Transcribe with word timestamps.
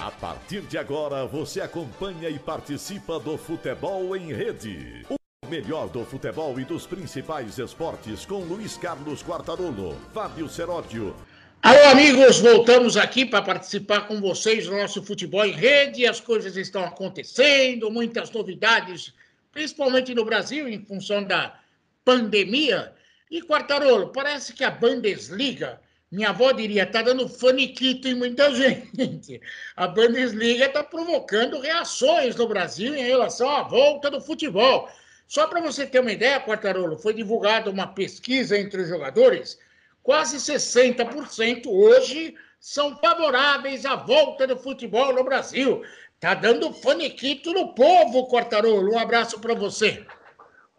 A 0.00 0.10
partir 0.10 0.62
de 0.62 0.78
agora, 0.78 1.26
você 1.26 1.60
acompanha 1.60 2.30
e 2.30 2.38
participa 2.38 3.20
do 3.20 3.36
Futebol 3.36 4.16
em 4.16 4.32
Rede. 4.32 5.04
O 5.10 5.46
melhor 5.46 5.90
do 5.90 6.06
futebol 6.06 6.58
e 6.58 6.64
dos 6.64 6.86
principais 6.86 7.58
esportes 7.58 8.24
com 8.24 8.38
Luiz 8.38 8.78
Carlos 8.78 9.22
Quartarolo, 9.22 9.94
Fábio 10.14 10.48
Seródio. 10.48 11.14
Alô, 11.62 11.90
amigos, 11.90 12.40
voltamos 12.40 12.96
aqui 12.96 13.26
para 13.26 13.42
participar 13.42 14.08
com 14.08 14.22
vocês 14.22 14.66
do 14.66 14.74
nosso 14.74 15.02
Futebol 15.02 15.44
em 15.44 15.52
Rede. 15.52 16.06
As 16.06 16.18
coisas 16.18 16.56
estão 16.56 16.82
acontecendo, 16.82 17.90
muitas 17.90 18.30
novidades, 18.30 19.12
principalmente 19.52 20.14
no 20.14 20.24
Brasil, 20.24 20.66
em 20.66 20.82
função 20.82 21.22
da 21.22 21.60
pandemia. 22.06 22.94
E, 23.30 23.42
Quartarolo, 23.42 24.08
parece 24.08 24.54
que 24.54 24.64
a 24.64 24.70
Bundesliga 24.70 25.78
minha 26.10 26.30
avó 26.30 26.50
diria, 26.50 26.82
está 26.82 27.02
dando 27.02 27.28
faniquito 27.28 28.08
em 28.08 28.14
muita 28.14 28.50
gente. 28.54 29.40
A 29.76 29.86
Bundesliga 29.86 30.66
está 30.66 30.82
provocando 30.82 31.60
reações 31.60 32.34
no 32.34 32.48
Brasil 32.48 32.94
em 32.94 33.04
relação 33.04 33.48
à 33.48 33.62
volta 33.62 34.10
do 34.10 34.20
futebol. 34.20 34.90
Só 35.28 35.46
para 35.46 35.60
você 35.60 35.86
ter 35.86 36.00
uma 36.00 36.10
ideia, 36.10 36.40
Quartarolo, 36.40 36.98
foi 36.98 37.14
divulgada 37.14 37.70
uma 37.70 37.86
pesquisa 37.86 38.58
entre 38.58 38.82
os 38.82 38.88
jogadores. 38.88 39.58
Quase 40.02 40.38
60% 40.38 41.66
hoje 41.66 42.34
são 42.58 42.96
favoráveis 42.96 43.86
à 43.86 43.94
volta 43.94 44.46
do 44.46 44.56
futebol 44.56 45.14
no 45.14 45.22
Brasil. 45.22 45.84
Tá 46.18 46.34
dando 46.34 46.72
faniquito 46.72 47.52
no 47.52 47.72
povo, 47.72 48.28
Quartarolo. 48.28 48.92
Um 48.92 48.98
abraço 48.98 49.38
para 49.38 49.54
você. 49.54 50.04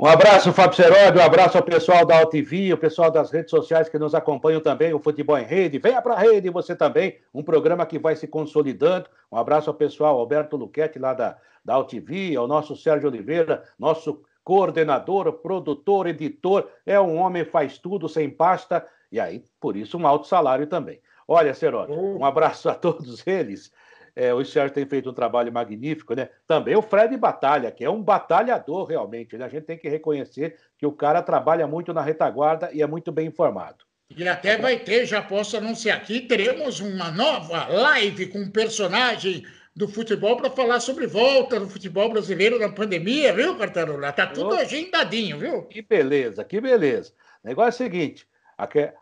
Um 0.02 0.08
abraço, 0.08 0.52
Fábio 0.52 0.78
Seródio, 0.78 1.22
um 1.22 1.24
abraço 1.24 1.60
ao 1.60 1.64
pessoal 1.64 2.04
da 2.04 2.18
AltV, 2.18 2.74
o 2.74 2.78
pessoal 2.78 3.12
das 3.12 3.30
redes 3.30 3.52
sociais 3.52 3.88
que 3.88 4.00
nos 4.00 4.16
acompanham 4.16 4.60
também, 4.60 4.92
o 4.96 5.00
Futebol 5.00 5.38
em 5.38 5.46
Rede. 5.46 5.78
Venha 5.78 6.02
para 6.02 6.16
a 6.16 6.18
rede, 6.18 6.50
você 6.50 6.76
também, 6.76 7.20
um 7.32 7.44
programa 7.44 7.86
que 7.86 8.00
vai 8.00 8.16
se 8.16 8.28
consolidando. 8.28 9.08
Um 9.32 9.38
abraço 9.38 9.70
ao 9.70 9.76
pessoal 9.76 10.18
Alberto 10.18 10.58
Luquete, 10.58 10.98
lá 10.98 11.14
da, 11.14 11.38
da 11.64 11.76
AltV, 11.76 12.36
ao 12.36 12.48
nosso 12.48 12.76
Sérgio 12.76 13.10
Oliveira, 13.10 13.64
nosso 13.78 14.24
coordenador, 14.44 15.34
produtor, 15.34 16.08
editor. 16.08 16.68
É 16.84 17.00
um 17.00 17.18
homem, 17.18 17.46
faz 17.46 17.78
tudo 17.78 18.10
sem 18.10 18.28
pasta, 18.28 18.84
e 19.12 19.20
aí, 19.20 19.44
por 19.60 19.78
isso, 19.78 20.00
um 20.00 20.08
alto 20.08 20.26
salário 20.26 20.66
também. 20.66 21.00
Olha, 21.28 21.54
Seródio, 21.54 21.94
um 21.94 22.26
abraço 22.26 22.68
a 22.70 22.74
todos 22.74 23.28
eles. 23.28 23.72
É, 24.16 24.34
o 24.34 24.44
Sérgio 24.44 24.74
tem 24.74 24.86
feito 24.86 25.10
um 25.10 25.14
trabalho 25.14 25.52
magnífico, 25.52 26.14
né? 26.14 26.30
Também 26.48 26.76
o 26.76 26.82
Fred 26.82 27.16
Batalha, 27.18 27.72
que 27.72 27.84
é 27.84 27.90
um 27.90 28.02
batalhador 28.02 28.86
realmente. 28.86 29.38
Né? 29.38 29.46
A 29.46 29.50
gente 29.50 29.64
tem 29.64 29.78
que 29.78 29.90
reconhecer 29.90 30.58
que 30.78 30.86
o 30.86 30.92
cara 30.92 31.22
trabalha 31.22 31.68
muito 31.68 31.94
na 31.94 32.02
retaguarda 32.02 32.70
e 32.74 32.82
é 32.82 32.88
muito 32.88 33.12
bem 33.12 33.28
informado. 33.28 33.86
E 34.16 34.28
até 34.28 34.58
vai 34.58 34.78
ter, 34.78 35.06
já 35.06 35.22
posso 35.22 35.56
anunciar 35.56 35.98
aqui, 35.98 36.20
teremos 36.20 36.82
uma 36.82 37.10
nova 37.12 37.68
live 37.68 38.28
com 38.28 38.40
um 38.40 38.52
personagem 38.52 39.46
do 39.74 39.88
futebol 39.88 40.36
para 40.36 40.50
falar 40.50 40.82
sobre 40.82 41.08
volta 41.08 41.58
do 41.60 41.70
futebol 41.70 42.12
brasileiro 42.12 42.60
na 42.60 42.70
pandemia, 42.70 43.34
viu, 43.34 43.58
Cartarola? 43.58 44.12
Tá 44.12 44.28
tudo 44.28 44.56
agendadinho, 44.56 45.40
viu? 45.40 45.64
Que 45.64 45.82
beleza, 45.82 46.44
que 46.44 46.60
beleza. 46.60 47.14
O 47.44 47.48
negócio 47.48 47.84
é 47.84 47.88
o 47.88 47.90
seguinte: 47.90 48.28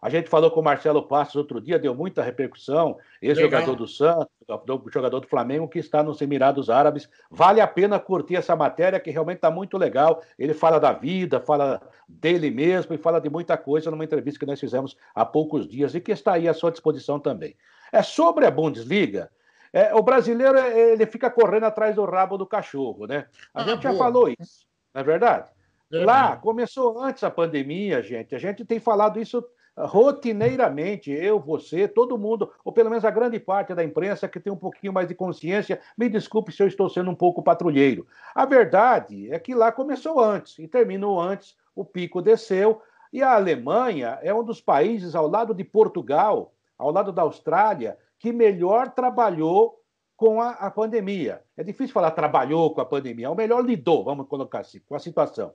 a 0.02 0.10
gente 0.10 0.30
falou 0.30 0.50
com 0.50 0.62
o 0.62 0.64
Marcelo 0.64 1.04
Passos 1.04 1.36
outro 1.36 1.60
dia, 1.60 1.78
deu 1.78 1.94
muita 1.94 2.24
repercussão. 2.24 2.98
Esse 3.22 3.42
jogador 3.42 3.76
do 3.76 3.88
Santos, 3.88 4.28
do 4.66 4.84
jogador 4.92 5.20
do 5.20 5.28
Flamengo 5.28 5.68
que 5.68 5.80
está 5.80 6.02
nos 6.02 6.22
Emirados 6.22 6.70
Árabes. 6.70 7.10
Vale 7.30 7.60
a 7.60 7.68
pena 7.68 8.00
curtir 8.00 8.38
essa 8.38 8.56
matéria, 8.56 9.00
que 9.00 9.12
realmente 9.12 9.38
está 9.38 9.52
muito 9.52 9.78
legal. 9.78 10.22
Ele 10.38 10.54
fala 10.54 10.80
da 10.80 10.94
vida, 10.94 11.42
fala 11.42 11.82
dele 12.08 12.50
mesmo 12.50 12.96
e 12.96 12.98
fala 12.98 13.20
de 13.20 13.30
muita 13.30 13.58
coisa 13.58 13.92
numa 13.92 14.04
entrevista 14.04 14.40
que 14.40 14.46
nós 14.46 14.60
fizemos 14.60 14.96
há 15.14 15.26
poucos 15.26 15.68
dias 15.68 15.94
e 15.94 16.00
que 16.00 16.12
está 16.12 16.34
aí 16.34 16.48
à 16.48 16.54
sua 16.54 16.72
disposição 16.72 17.20
também. 17.20 17.56
É 17.92 18.02
sobre 18.02 18.46
a 18.46 18.52
Bundesliga. 18.52 19.30
É, 19.74 19.94
o 19.94 20.02
brasileiro 20.02 20.58
ele 20.58 21.06
fica 21.06 21.30
correndo 21.30 21.66
atrás 21.66 21.96
do 21.96 22.06
rabo 22.06 22.38
do 22.38 22.46
cachorro, 22.46 23.06
né? 23.06 23.28
A 23.54 23.62
ah, 23.62 23.66
gente 23.66 23.82
boa. 23.82 23.94
já 23.94 23.98
falou 23.98 24.30
isso, 24.30 24.66
não 24.94 25.02
é 25.02 25.04
verdade? 25.04 25.52
Lá 25.92 26.38
começou 26.38 27.00
antes 27.02 27.24
a 27.24 27.32
pandemia, 27.32 28.02
gente. 28.04 28.36
A 28.36 28.40
gente 28.40 28.64
tem 28.64 28.80
falado 28.80 29.20
isso 29.20 29.44
rotineiramente, 29.76 31.10
eu, 31.12 31.40
você, 31.40 31.88
todo 31.88 32.18
mundo, 32.18 32.52
ou 32.66 32.74
pelo 32.74 32.90
menos 32.90 33.06
a 33.06 33.12
grande 33.12 33.40
parte 33.40 33.74
da 33.74 33.84
imprensa 33.84 34.28
que 34.28 34.40
tem 34.40 34.52
um 34.52 34.58
pouquinho 34.58 34.92
mais 34.92 35.08
de 35.08 35.16
consciência. 35.16 35.80
Me 35.98 36.10
desculpe 36.10 36.52
se 36.52 36.62
eu 36.62 36.68
estou 36.68 36.90
sendo 36.90 37.10
um 37.10 37.16
pouco 37.16 37.42
patrulheiro. 37.42 38.06
A 38.36 38.46
verdade 38.46 39.32
é 39.32 39.40
que 39.40 39.56
lá 39.56 39.72
começou 39.72 40.20
antes 40.20 40.60
e 40.60 40.68
terminou 40.68 41.20
antes, 41.20 41.56
o 41.76 41.86
pico 41.86 42.22
desceu. 42.22 42.82
E 43.12 43.24
a 43.24 43.34
Alemanha 43.34 44.20
é 44.22 44.34
um 44.34 44.44
dos 44.44 44.62
países, 44.62 45.16
ao 45.16 45.28
lado 45.28 45.54
de 45.54 45.64
Portugal, 45.64 46.54
ao 46.78 46.92
lado 46.92 47.12
da 47.12 47.22
Austrália, 47.22 47.98
que 48.20 48.32
melhor 48.32 48.90
trabalhou 48.90 49.82
com 50.16 50.42
a, 50.42 50.52
a 50.52 50.70
pandemia. 50.70 51.42
É 51.56 51.64
difícil 51.64 51.94
falar 51.94 52.12
trabalhou 52.12 52.74
com 52.74 52.82
a 52.82 52.86
pandemia, 52.86 53.28
é 53.28 53.30
o 53.30 53.36
melhor 53.36 53.64
lidou, 53.64 54.04
vamos 54.04 54.28
colocar 54.28 54.60
assim, 54.60 54.82
com 54.88 54.94
a 54.94 55.00
situação. 55.00 55.54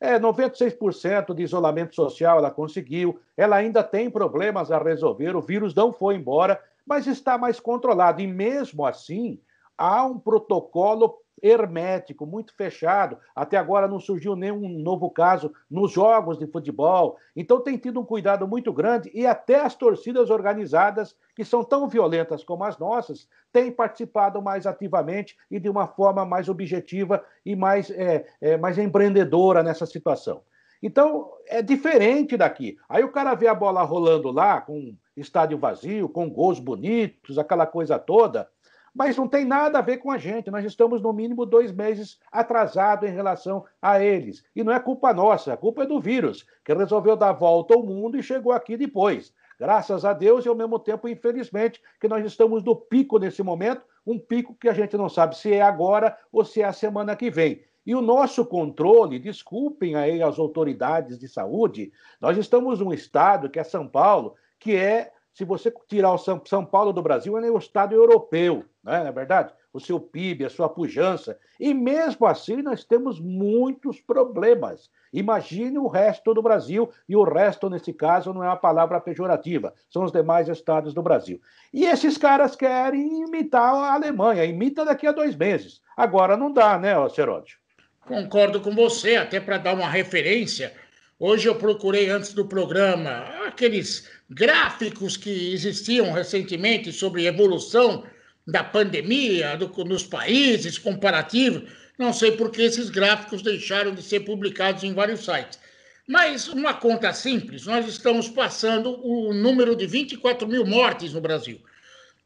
É, 0.00 0.18
96% 0.18 1.34
de 1.34 1.42
isolamento 1.42 1.94
social 1.94 2.38
ela 2.38 2.50
conseguiu. 2.50 3.18
Ela 3.36 3.56
ainda 3.56 3.82
tem 3.82 4.10
problemas 4.10 4.70
a 4.70 4.78
resolver. 4.78 5.34
O 5.34 5.40
vírus 5.40 5.74
não 5.74 5.92
foi 5.92 6.16
embora, 6.16 6.60
mas 6.86 7.06
está 7.06 7.36
mais 7.38 7.58
controlado. 7.58 8.20
E 8.20 8.26
mesmo 8.26 8.84
assim, 8.86 9.40
há 9.76 10.04
um 10.04 10.18
protocolo 10.18 11.18
hermético, 11.42 12.26
muito 12.26 12.54
fechado. 12.54 13.18
Até 13.34 13.56
agora 13.56 13.88
não 13.88 14.00
surgiu 14.00 14.34
nenhum 14.34 14.78
novo 14.78 15.10
caso 15.10 15.52
nos 15.70 15.92
jogos 15.92 16.38
de 16.38 16.46
futebol. 16.46 17.16
Então 17.34 17.60
tem 17.60 17.76
tido 17.76 18.00
um 18.00 18.04
cuidado 18.04 18.46
muito 18.46 18.72
grande 18.72 19.10
e 19.14 19.26
até 19.26 19.60
as 19.60 19.74
torcidas 19.74 20.30
organizadas, 20.30 21.16
que 21.34 21.44
são 21.44 21.62
tão 21.62 21.88
violentas 21.88 22.42
como 22.42 22.64
as 22.64 22.78
nossas, 22.78 23.28
têm 23.52 23.70
participado 23.70 24.40
mais 24.42 24.66
ativamente 24.66 25.36
e 25.50 25.60
de 25.60 25.68
uma 25.68 25.86
forma 25.86 26.24
mais 26.24 26.48
objetiva 26.48 27.24
e 27.44 27.54
mais, 27.54 27.90
é, 27.90 28.26
é, 28.40 28.56
mais 28.56 28.78
empreendedora 28.78 29.62
nessa 29.62 29.86
situação. 29.86 30.42
Então, 30.82 31.32
é 31.46 31.62
diferente 31.62 32.36
daqui. 32.36 32.76
Aí 32.88 33.02
o 33.02 33.10
cara 33.10 33.34
vê 33.34 33.48
a 33.48 33.54
bola 33.54 33.82
rolando 33.82 34.30
lá, 34.30 34.60
com 34.60 34.94
estádio 35.16 35.58
vazio, 35.58 36.08
com 36.08 36.28
gols 36.28 36.60
bonitos, 36.60 37.38
aquela 37.38 37.66
coisa 37.66 37.98
toda 37.98 38.48
mas 38.96 39.14
não 39.14 39.28
tem 39.28 39.44
nada 39.44 39.78
a 39.78 39.82
ver 39.82 39.98
com 39.98 40.10
a 40.10 40.16
gente. 40.16 40.50
Nós 40.50 40.64
estamos, 40.64 41.02
no 41.02 41.12
mínimo, 41.12 41.44
dois 41.44 41.70
meses 41.70 42.18
atrasados 42.32 43.06
em 43.06 43.12
relação 43.12 43.66
a 43.80 44.02
eles. 44.02 44.42
E 44.56 44.64
não 44.64 44.72
é 44.72 44.80
culpa 44.80 45.12
nossa, 45.12 45.52
a 45.52 45.56
culpa 45.56 45.82
é 45.82 45.86
do 45.86 46.00
vírus, 46.00 46.46
que 46.64 46.72
resolveu 46.72 47.14
dar 47.14 47.32
volta 47.32 47.74
ao 47.74 47.82
mundo 47.82 48.16
e 48.16 48.22
chegou 48.22 48.52
aqui 48.52 48.74
depois. 48.74 49.34
Graças 49.60 50.02
a 50.06 50.14
Deus 50.14 50.46
e, 50.46 50.48
ao 50.48 50.54
mesmo 50.54 50.78
tempo, 50.78 51.06
infelizmente, 51.08 51.78
que 52.00 52.08
nós 52.08 52.24
estamos 52.24 52.64
no 52.64 52.74
pico 52.74 53.18
nesse 53.18 53.42
momento 53.42 53.82
um 54.06 54.18
pico 54.18 54.56
que 54.58 54.68
a 54.68 54.72
gente 54.72 54.96
não 54.96 55.10
sabe 55.10 55.36
se 55.36 55.52
é 55.52 55.60
agora 55.60 56.16
ou 56.32 56.42
se 56.42 56.62
é 56.62 56.64
a 56.64 56.72
semana 56.72 57.14
que 57.14 57.30
vem. 57.30 57.62
E 57.84 57.94
o 57.94 58.00
nosso 58.00 58.46
controle, 58.46 59.18
desculpem 59.18 59.94
aí 59.94 60.22
as 60.22 60.38
autoridades 60.38 61.18
de 61.18 61.28
saúde, 61.28 61.92
nós 62.18 62.38
estamos 62.38 62.80
num 62.80 62.94
estado 62.94 63.50
que 63.50 63.58
é 63.58 63.64
São 63.64 63.86
Paulo, 63.86 64.36
que 64.58 64.74
é 64.74 65.12
se 65.36 65.44
você 65.44 65.70
tirar 65.86 66.14
o 66.14 66.18
São, 66.18 66.64
Paulo 66.64 66.94
do 66.94 67.02
Brasil, 67.02 67.36
ele 67.36 67.48
é 67.48 67.52
um 67.52 67.58
estado 67.58 67.94
europeu, 67.94 68.64
né? 68.82 69.00
não 69.00 69.08
é 69.08 69.12
verdade? 69.12 69.52
O 69.70 69.78
seu 69.78 70.00
PIB, 70.00 70.46
a 70.46 70.48
sua 70.48 70.66
pujança. 70.66 71.38
E 71.60 71.74
mesmo 71.74 72.26
assim, 72.26 72.62
nós 72.62 72.84
temos 72.84 73.20
muitos 73.20 74.00
problemas. 74.00 74.88
Imagine 75.12 75.76
o 75.76 75.88
resto 75.88 76.32
do 76.32 76.40
Brasil, 76.40 76.88
e 77.06 77.14
o 77.14 77.22
resto, 77.22 77.68
nesse 77.68 77.92
caso, 77.92 78.32
não 78.32 78.42
é 78.42 78.46
uma 78.46 78.56
palavra 78.56 78.98
pejorativa, 78.98 79.74
são 79.90 80.04
os 80.04 80.12
demais 80.12 80.48
estados 80.48 80.94
do 80.94 81.02
Brasil. 81.02 81.38
E 81.70 81.84
esses 81.84 82.16
caras 82.16 82.56
querem 82.56 83.20
imitar 83.20 83.74
a 83.74 83.92
Alemanha, 83.92 84.42
imita 84.42 84.86
daqui 84.86 85.06
a 85.06 85.12
dois 85.12 85.36
meses. 85.36 85.82
Agora 85.94 86.34
não 86.34 86.50
dá, 86.50 86.78
né, 86.78 86.94
Seródio? 87.10 87.58
Concordo 88.06 88.58
com 88.62 88.74
você, 88.74 89.16
até 89.16 89.38
para 89.38 89.58
dar 89.58 89.74
uma 89.74 89.88
referência. 89.88 90.72
Hoje 91.18 91.48
eu 91.48 91.54
procurei 91.54 92.10
antes 92.10 92.34
do 92.34 92.44
programa 92.44 93.24
aqueles 93.46 94.06
gráficos 94.28 95.16
que 95.16 95.54
existiam 95.54 96.12
recentemente 96.12 96.92
sobre 96.92 97.24
evolução 97.24 98.04
da 98.46 98.62
pandemia 98.62 99.56
do, 99.56 99.66
nos 99.82 100.04
países, 100.04 100.76
comparativos. 100.76 101.70
Não 101.98 102.12
sei 102.12 102.32
por 102.32 102.50
que 102.50 102.60
esses 102.60 102.90
gráficos 102.90 103.40
deixaram 103.40 103.94
de 103.94 104.02
ser 104.02 104.20
publicados 104.20 104.84
em 104.84 104.92
vários 104.92 105.24
sites. 105.24 105.58
Mas 106.06 106.48
uma 106.48 106.74
conta 106.74 107.10
simples, 107.14 107.64
nós 107.64 107.88
estamos 107.88 108.28
passando 108.28 109.00
o 109.02 109.32
número 109.32 109.74
de 109.74 109.86
24 109.86 110.46
mil 110.46 110.66
mortes 110.66 111.14
no 111.14 111.20
Brasil. 111.22 111.58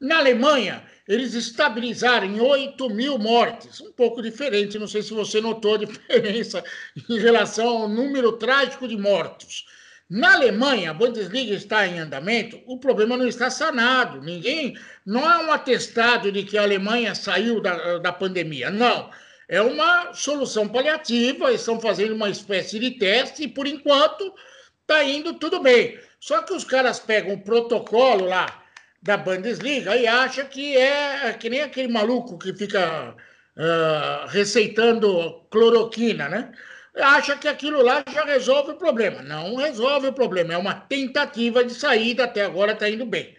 Na 0.01 0.19
Alemanha, 0.19 0.83
eles 1.07 1.35
estabilizaram 1.35 2.27
em 2.27 2.41
8 2.41 2.89
mil 2.89 3.19
mortes, 3.19 3.83
um 3.83 3.93
pouco 3.93 4.23
diferente, 4.23 4.79
não 4.79 4.87
sei 4.87 5.03
se 5.03 5.13
você 5.13 5.43
notou 5.43 5.75
a 5.75 5.79
diferença 5.79 6.65
em 7.09 7.19
relação 7.19 7.69
ao 7.69 7.89
número 7.89 8.33
trágico 8.33 8.89
de 8.89 8.97
mortos. 8.97 9.67
Na 10.09 10.33
Alemanha, 10.33 10.91
a 10.91 10.95
Bundesliga 10.95 11.55
está 11.55 11.87
em 11.87 11.99
andamento, 11.99 12.61
o 12.67 12.79
problema 12.79 13.17
não 13.17 13.29
está 13.29 13.51
sanado. 13.51 14.21
Ninguém. 14.23 14.77
Não 15.07 15.31
é 15.31 15.39
um 15.45 15.53
atestado 15.53 16.33
de 16.33 16.43
que 16.45 16.59
a 16.59 16.63
Alemanha 16.63 17.15
saiu 17.15 17.61
da, 17.61 17.99
da 17.99 18.13
pandemia. 18.13 18.71
Não. 18.71 19.11
É 19.49 19.61
uma 19.61 20.13
solução 20.15 20.67
paliativa, 20.67 21.53
estão 21.53 21.79
fazendo 21.81 22.15
uma 22.15 22.31
espécie 22.31 22.79
de 22.81 22.93
teste 22.93 23.45
e, 23.45 23.49
por 23.49 23.67
enquanto, 23.69 24.35
está 24.81 25.05
indo 25.05 25.35
tudo 25.35 25.61
bem. 25.61 25.99
Só 26.19 26.43
que 26.43 26.55
os 26.55 26.65
caras 26.65 26.99
pegam 26.99 27.35
o 27.35 27.45
protocolo 27.45 28.25
lá 28.27 28.60
da 29.03 29.17
Bundesliga 29.17 29.97
e 29.97 30.07
acha 30.07 30.45
que 30.45 30.77
é 30.77 31.33
que 31.33 31.49
nem 31.49 31.63
aquele 31.63 31.89
maluco 31.89 32.39
que 32.39 32.53
fica 32.53 33.15
uh, 33.57 34.27
receitando 34.29 35.47
cloroquina, 35.51 36.29
né? 36.29 36.53
Acha 36.97 37.37
que 37.37 37.49
aquilo 37.49 37.83
lá 37.83 38.05
já 38.13 38.25
resolve 38.25 38.73
o 38.73 38.77
problema. 38.77 39.23
Não 39.23 39.57
resolve 39.57 40.09
o 40.09 40.13
problema, 40.13 40.55
é 40.55 40.59
uma 40.59 40.75
tentativa 40.75 41.65
de 41.65 41.75
saída, 41.75 42.25
até 42.25 42.45
agora 42.45 42.73
está 42.73 42.89
indo 42.89 43.07
bem. 43.07 43.37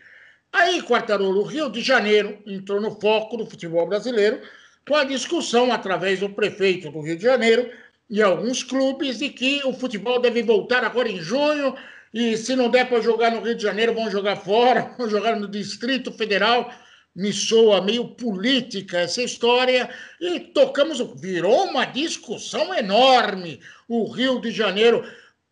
Aí, 0.53 0.81
Quartarolo, 0.81 1.43
Rio 1.43 1.69
de 1.69 1.81
Janeiro 1.81 2.41
entrou 2.45 2.81
no 2.81 2.99
foco 2.99 3.37
do 3.37 3.45
futebol 3.45 3.87
brasileiro 3.87 4.41
com 4.87 4.95
a 4.95 5.03
discussão 5.03 5.71
através 5.71 6.19
do 6.19 6.29
prefeito 6.29 6.91
do 6.91 7.01
Rio 7.01 7.17
de 7.17 7.23
Janeiro 7.23 7.69
e 8.09 8.21
alguns 8.21 8.63
clubes 8.63 9.19
de 9.19 9.29
que 9.29 9.61
o 9.63 9.73
futebol 9.73 10.19
deve 10.19 10.43
voltar 10.43 10.83
agora 10.83 11.07
em 11.07 11.19
junho 11.21 11.75
e 12.13 12.35
se 12.35 12.55
não 12.55 12.69
der 12.69 12.89
para 12.89 13.01
jogar 13.01 13.31
no 13.31 13.41
Rio 13.41 13.55
de 13.55 13.63
Janeiro, 13.63 13.93
vão 13.93 14.11
jogar 14.11 14.35
fora, 14.35 14.93
vão 14.97 15.09
jogar 15.09 15.39
no 15.39 15.47
Distrito 15.47 16.11
Federal. 16.11 16.71
Me 17.15 17.31
soa 17.33 17.81
meio 17.81 18.09
política 18.15 18.99
essa 18.99 19.21
história 19.21 19.89
e 20.19 20.39
tocamos. 20.39 20.99
Virou 21.19 21.65
uma 21.65 21.85
discussão 21.85 22.73
enorme. 22.73 23.61
O 23.87 24.09
Rio 24.09 24.39
de 24.39 24.51
Janeiro 24.51 25.05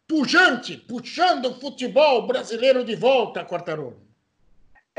pujante, 0.08 0.76
puxando 0.76 1.46
o 1.46 1.60
futebol 1.60 2.26
brasileiro 2.26 2.84
de 2.84 2.96
volta, 2.96 3.46
Quartarolo. 3.46 4.09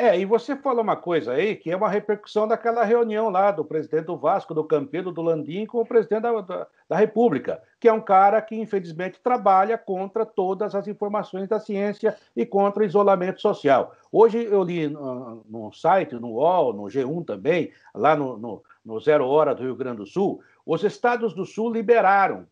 É, 0.02 0.18
e 0.18 0.24
você 0.24 0.56
falou 0.56 0.82
uma 0.82 0.96
coisa 0.96 1.34
aí 1.34 1.54
que 1.54 1.70
é 1.70 1.76
uma 1.76 1.90
repercussão 1.90 2.48
daquela 2.48 2.84
reunião 2.84 3.28
lá 3.28 3.50
do 3.50 3.62
presidente 3.62 4.06
do 4.06 4.16
Vasco, 4.16 4.54
do 4.54 4.64
Campeiro, 4.64 5.12
do 5.12 5.20
Landim, 5.20 5.66
com 5.66 5.78
o 5.78 5.84
presidente 5.84 6.22
da, 6.22 6.40
da, 6.40 6.66
da, 6.88 6.96
República, 6.96 7.62
que 7.78 7.86
é 7.86 7.92
um 7.92 8.00
cara 8.00 8.40
que, 8.40 8.56
infelizmente, 8.56 9.20
trabalha 9.22 9.76
contra 9.76 10.24
todas 10.24 10.74
as 10.74 10.88
informações 10.88 11.50
da 11.50 11.60
ciência 11.60 12.16
e 12.34 12.46
contra 12.46 12.82
o 12.82 12.86
isolamento 12.86 13.42
social. 13.42 13.94
Hoje 14.10 14.42
eu 14.42 14.62
li 14.62 14.88
no, 14.88 15.70
site, 15.70 16.14
no 16.14 16.28
UOL, 16.28 16.72
no 16.72 16.84
G1 16.84 17.26
também, 17.26 17.70
lá 17.94 18.16
no, 18.16 18.38
no, 18.38 18.62
no 18.82 18.98
Zero 19.00 19.28
Hora 19.28 19.54
do 19.54 19.64
Rio 19.64 19.76
Grande 19.76 19.98
do 19.98 20.06
Sul, 20.06 20.40
os 20.64 20.82
estados 20.82 21.34
do 21.34 21.44
Sul 21.44 21.70
liberaram. 21.70 22.46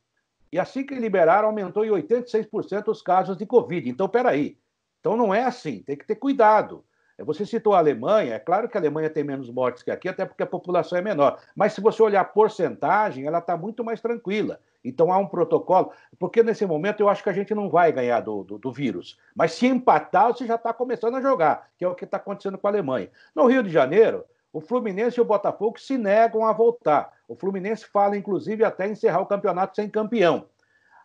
E 0.52 0.58
assim 0.58 0.84
que 0.84 0.94
liberaram, 0.94 1.48
aumentou 1.48 1.82
em 1.82 1.88
86% 1.88 2.88
os 2.88 3.00
casos 3.00 3.38
de 3.38 3.46
Covid. 3.46 3.88
Então, 3.88 4.06
peraí. 4.06 4.58
Então 5.00 5.16
não 5.16 5.32
é 5.32 5.44
assim, 5.44 5.82
tem 5.82 5.96
que 5.96 6.06
ter 6.06 6.16
cuidado. 6.16 6.84
Você 7.24 7.44
citou 7.44 7.74
a 7.74 7.78
Alemanha, 7.78 8.34
é 8.34 8.38
claro 8.38 8.68
que 8.68 8.76
a 8.76 8.80
Alemanha 8.80 9.10
tem 9.10 9.24
menos 9.24 9.50
mortes 9.50 9.82
que 9.82 9.90
aqui, 9.90 10.08
até 10.08 10.24
porque 10.24 10.42
a 10.42 10.46
população 10.46 10.96
é 10.96 11.02
menor. 11.02 11.40
Mas 11.54 11.72
se 11.72 11.80
você 11.80 12.00
olhar 12.02 12.20
a 12.20 12.24
porcentagem, 12.24 13.26
ela 13.26 13.38
está 13.38 13.56
muito 13.56 13.84
mais 13.84 14.00
tranquila. 14.00 14.60
Então 14.84 15.12
há 15.12 15.18
um 15.18 15.26
protocolo, 15.26 15.92
porque 16.18 16.42
nesse 16.42 16.64
momento 16.64 17.00
eu 17.00 17.08
acho 17.08 17.22
que 17.22 17.28
a 17.28 17.32
gente 17.32 17.54
não 17.54 17.68
vai 17.68 17.90
ganhar 17.90 18.20
do, 18.20 18.44
do, 18.44 18.58
do 18.58 18.72
vírus. 18.72 19.18
Mas 19.34 19.52
se 19.52 19.66
empatar, 19.66 20.32
você 20.32 20.46
já 20.46 20.54
está 20.54 20.72
começando 20.72 21.16
a 21.16 21.20
jogar, 21.20 21.68
que 21.76 21.84
é 21.84 21.88
o 21.88 21.94
que 21.94 22.04
está 22.04 22.18
acontecendo 22.18 22.56
com 22.56 22.66
a 22.68 22.70
Alemanha. 22.70 23.10
No 23.34 23.46
Rio 23.46 23.64
de 23.64 23.70
Janeiro, 23.70 24.24
o 24.52 24.60
Fluminense 24.60 25.18
e 25.18 25.20
o 25.20 25.24
Botafogo 25.24 25.78
se 25.78 25.98
negam 25.98 26.46
a 26.46 26.52
voltar. 26.52 27.12
O 27.26 27.34
Fluminense 27.34 27.84
fala, 27.86 28.16
inclusive, 28.16 28.64
até 28.64 28.88
encerrar 28.88 29.20
o 29.20 29.26
campeonato 29.26 29.74
sem 29.74 29.90
campeão. 29.90 30.46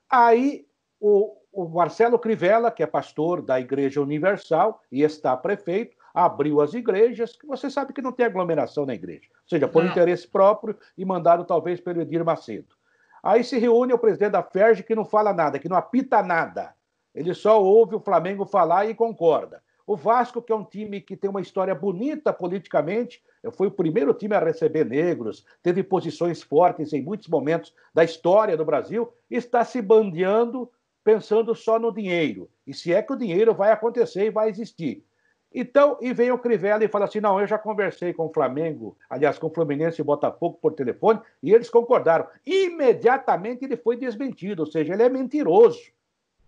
Aí 0.09 0.65
o, 0.99 1.35
o 1.51 1.67
Marcelo 1.67 2.17
Crivella, 2.17 2.71
que 2.71 2.83
é 2.83 2.87
pastor 2.87 3.41
da 3.41 3.59
Igreja 3.59 4.01
Universal 4.01 4.81
e 4.91 5.01
está 5.01 5.35
prefeito, 5.35 5.97
abriu 6.13 6.61
as 6.61 6.73
igrejas, 6.73 7.35
que 7.35 7.47
você 7.47 7.69
sabe 7.69 7.93
que 7.93 8.01
não 8.01 8.11
tem 8.11 8.25
aglomeração 8.25 8.85
na 8.85 8.93
igreja, 8.93 9.27
ou 9.31 9.49
seja, 9.49 9.67
por 9.67 9.83
não. 9.83 9.91
interesse 9.91 10.27
próprio 10.27 10.77
e 10.97 11.03
mandado 11.03 11.43
talvez 11.43 11.79
pelo 11.79 12.01
Edir 12.01 12.23
Macedo. 12.23 12.75
Aí 13.23 13.43
se 13.43 13.57
reúne 13.57 13.93
o 13.93 13.97
presidente 13.97 14.33
da 14.33 14.43
FERJ 14.43 14.83
que 14.83 14.93
não 14.93 15.05
fala 15.05 15.33
nada, 15.33 15.57
que 15.57 15.69
não 15.69 15.77
apita 15.77 16.21
nada. 16.21 16.75
Ele 17.15 17.33
só 17.33 17.61
ouve 17.61 17.95
o 17.95 17.99
Flamengo 17.99 18.45
falar 18.45 18.85
e 18.89 18.93
concorda. 18.93 19.63
O 19.85 19.95
Vasco, 19.97 20.41
que 20.41 20.51
é 20.51 20.55
um 20.55 20.63
time 20.63 21.01
que 21.01 21.17
tem 21.17 21.29
uma 21.29 21.41
história 21.41 21.73
bonita 21.75 22.31
politicamente, 22.31 23.21
foi 23.51 23.67
o 23.67 23.71
primeiro 23.71 24.13
time 24.13 24.33
a 24.33 24.39
receber 24.39 24.85
negros, 24.85 25.45
teve 25.61 25.83
posições 25.83 26.41
fortes 26.41 26.93
em 26.93 27.01
muitos 27.01 27.27
momentos 27.27 27.73
da 27.93 28.03
história 28.03 28.55
do 28.55 28.63
Brasil, 28.63 29.11
está 29.29 29.65
se 29.65 29.81
bandeando 29.81 30.69
pensando 31.03 31.53
só 31.53 31.77
no 31.77 31.93
dinheiro. 31.93 32.49
E 32.65 32.73
se 32.73 32.93
é 32.93 33.01
que 33.01 33.11
o 33.11 33.17
dinheiro 33.17 33.53
vai 33.53 33.71
acontecer 33.71 34.27
e 34.27 34.31
vai 34.31 34.49
existir. 34.49 35.05
Então, 35.53 35.97
e 36.01 36.11
vem 36.13 36.31
o 36.31 36.37
Crivella 36.37 36.83
e 36.83 36.87
fala 36.87 37.05
assim: 37.05 37.19
não, 37.19 37.39
eu 37.39 37.45
já 37.45 37.57
conversei 37.57 38.13
com 38.13 38.25
o 38.25 38.33
Flamengo, 38.33 38.97
aliás, 39.09 39.37
com 39.37 39.47
o 39.47 39.53
Fluminense 39.53 40.01
e 40.01 40.03
Botafogo 40.03 40.57
por 40.61 40.73
telefone, 40.73 41.19
e 41.41 41.53
eles 41.53 41.69
concordaram. 41.69 42.27
Imediatamente 42.45 43.63
ele 43.63 43.77
foi 43.77 43.95
desmentido, 43.95 44.61
ou 44.61 44.65
seja, 44.65 44.93
ele 44.93 45.03
é 45.03 45.09
mentiroso. 45.09 45.79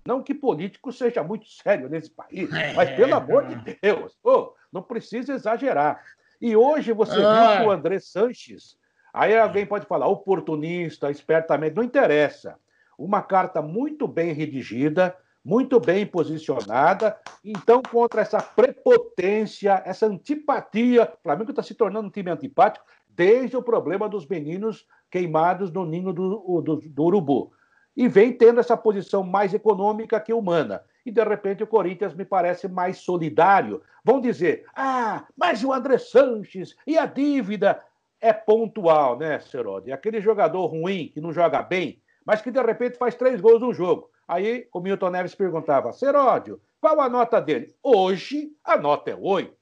Não 0.06 0.22
que 0.22 0.34
político 0.34 0.92
seja 0.92 1.24
muito 1.24 1.48
sério 1.48 1.90
nesse 1.90 2.12
país, 2.12 2.52
é, 2.54 2.74
mas 2.74 2.92
pelo 2.92 3.16
amor 3.16 3.46
de 3.48 3.78
Deus, 3.82 4.16
oh, 4.24 4.54
não 4.72 4.82
precisa 4.82 5.34
exagerar. 5.34 6.04
E 6.40 6.56
hoje 6.56 6.92
você 6.92 7.20
ah. 7.24 7.52
viu 7.54 7.58
que 7.58 7.68
o 7.68 7.72
André 7.72 8.00
Sanches, 8.00 8.78
aí 9.14 9.38
alguém 9.38 9.66
pode 9.66 9.86
falar 9.86 10.08
oportunista, 10.08 11.10
espertamente, 11.10 11.76
não 11.76 11.84
interessa. 11.84 12.58
Uma 12.98 13.22
carta 13.22 13.62
muito 13.62 14.08
bem 14.08 14.32
redigida, 14.32 15.16
muito 15.46 15.80
bem 15.80 16.08
posicionada. 16.08 17.16
Então, 17.44 17.84
contra 17.84 18.22
essa 18.22 18.42
prepotência, 18.42 19.84
essa 19.86 20.08
antipatia, 20.08 21.04
o 21.04 21.24
Flamengo 21.24 21.52
está 21.52 21.62
se 21.62 21.76
tornando 21.76 22.08
um 22.08 22.12
time 22.12 22.32
antipático 22.32 22.84
desde 23.08 23.56
o 23.56 23.62
problema 23.62 24.10
dos 24.10 24.28
meninos 24.28 24.88
queimados 25.12 25.72
no 25.72 25.86
ninho 25.86 26.12
do, 26.12 26.62
do, 26.62 26.76
do 26.78 27.04
urubu. 27.04 27.52
E 27.96 28.08
vem 28.08 28.34
tendo 28.34 28.60
essa 28.60 28.76
posição 28.76 29.24
mais 29.24 29.54
econômica 29.54 30.20
que 30.20 30.34
humana. 30.34 30.82
E, 31.06 31.12
de 31.12 31.24
repente, 31.24 31.64
o 31.64 31.68
Corinthians 31.68 32.16
me 32.16 32.26
parece 32.26 32.68
mais 32.68 32.98
solidário. 32.98 33.82
Vão 34.04 34.20
dizer, 34.20 34.66
ah, 34.76 35.26
mas 35.38 35.64
o 35.64 35.72
André 35.72 36.00
Sanches 36.00 36.76
e 36.88 36.98
a 36.98 37.06
dívida 37.06 37.82
é 38.20 38.34
pontual, 38.34 39.18
né, 39.18 39.40
Serode? 39.40 39.92
Aquele 39.92 40.20
jogador 40.20 40.66
ruim 40.66 41.12
que 41.14 41.22
não 41.22 41.32
joga 41.32 41.62
bem, 41.62 42.02
mas 42.26 42.42
que 42.42 42.50
de 42.50 42.62
repente 42.62 42.98
faz 42.98 43.14
três 43.14 43.40
gols 43.40 43.62
no 43.62 43.72
jogo. 43.72 44.10
Aí 44.28 44.68
o 44.74 44.80
Milton 44.80 45.10
Neves 45.10 45.36
perguntava: 45.36 45.94
Seródio, 45.94 46.62
qual 46.82 47.00
a 47.00 47.10
nota 47.10 47.40
dele? 47.40 47.76
Hoje 47.82 48.52
a 48.64 48.78
nota 48.78 49.12
é 49.12 49.16
8. 49.16 49.56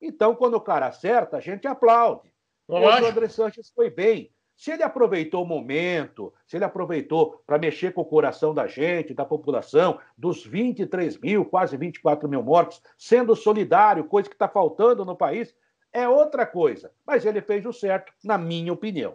Então, 0.00 0.34
quando 0.34 0.54
o 0.54 0.60
cara 0.60 0.86
acerta, 0.86 1.36
a 1.36 1.40
gente 1.40 1.66
aplaude. 1.66 2.32
Hoje 2.68 3.02
o 3.02 3.06
André 3.06 3.28
Sanches 3.28 3.70
foi 3.70 3.90
bem. 3.90 4.30
Se 4.56 4.72
ele 4.72 4.82
aproveitou 4.82 5.42
o 5.42 5.46
momento, 5.46 6.32
se 6.46 6.56
ele 6.56 6.64
aproveitou 6.64 7.42
para 7.46 7.58
mexer 7.58 7.92
com 7.92 8.00
o 8.00 8.06
coração 8.06 8.54
da 8.54 8.66
gente, 8.66 9.12
da 9.12 9.24
população, 9.24 10.00
dos 10.16 10.46
23 10.46 11.18
mil, 11.18 11.44
quase 11.44 11.76
24 11.76 12.26
mil 12.28 12.42
mortos, 12.42 12.82
sendo 12.96 13.36
solidário, 13.36 14.04
coisa 14.04 14.28
que 14.28 14.34
está 14.34 14.48
faltando 14.48 15.04
no 15.04 15.14
país, 15.14 15.54
é 15.92 16.08
outra 16.08 16.46
coisa. 16.46 16.90
Mas 17.06 17.26
ele 17.26 17.42
fez 17.42 17.66
o 17.66 17.72
certo, 17.72 18.12
na 18.24 18.38
minha 18.38 18.72
opinião. 18.72 19.14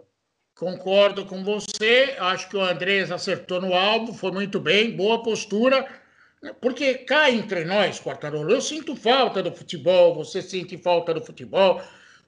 Concordo 0.54 1.24
com 1.24 1.42
você. 1.42 2.14
Acho 2.18 2.48
que 2.48 2.56
o 2.56 2.62
Andrés 2.62 3.10
acertou 3.10 3.60
no 3.60 3.74
alvo, 3.74 4.12
foi 4.12 4.30
muito 4.30 4.60
bem, 4.60 4.96
boa 4.96 5.22
postura. 5.22 5.86
Porque 6.60 6.94
cá 6.94 7.30
entre 7.30 7.64
nós, 7.64 8.00
Quartarolo, 8.00 8.50
eu 8.50 8.60
sinto 8.60 8.96
falta 8.96 9.42
do 9.42 9.52
futebol, 9.52 10.14
você 10.14 10.42
sente 10.42 10.76
falta 10.76 11.14
do 11.14 11.24
futebol. 11.24 11.80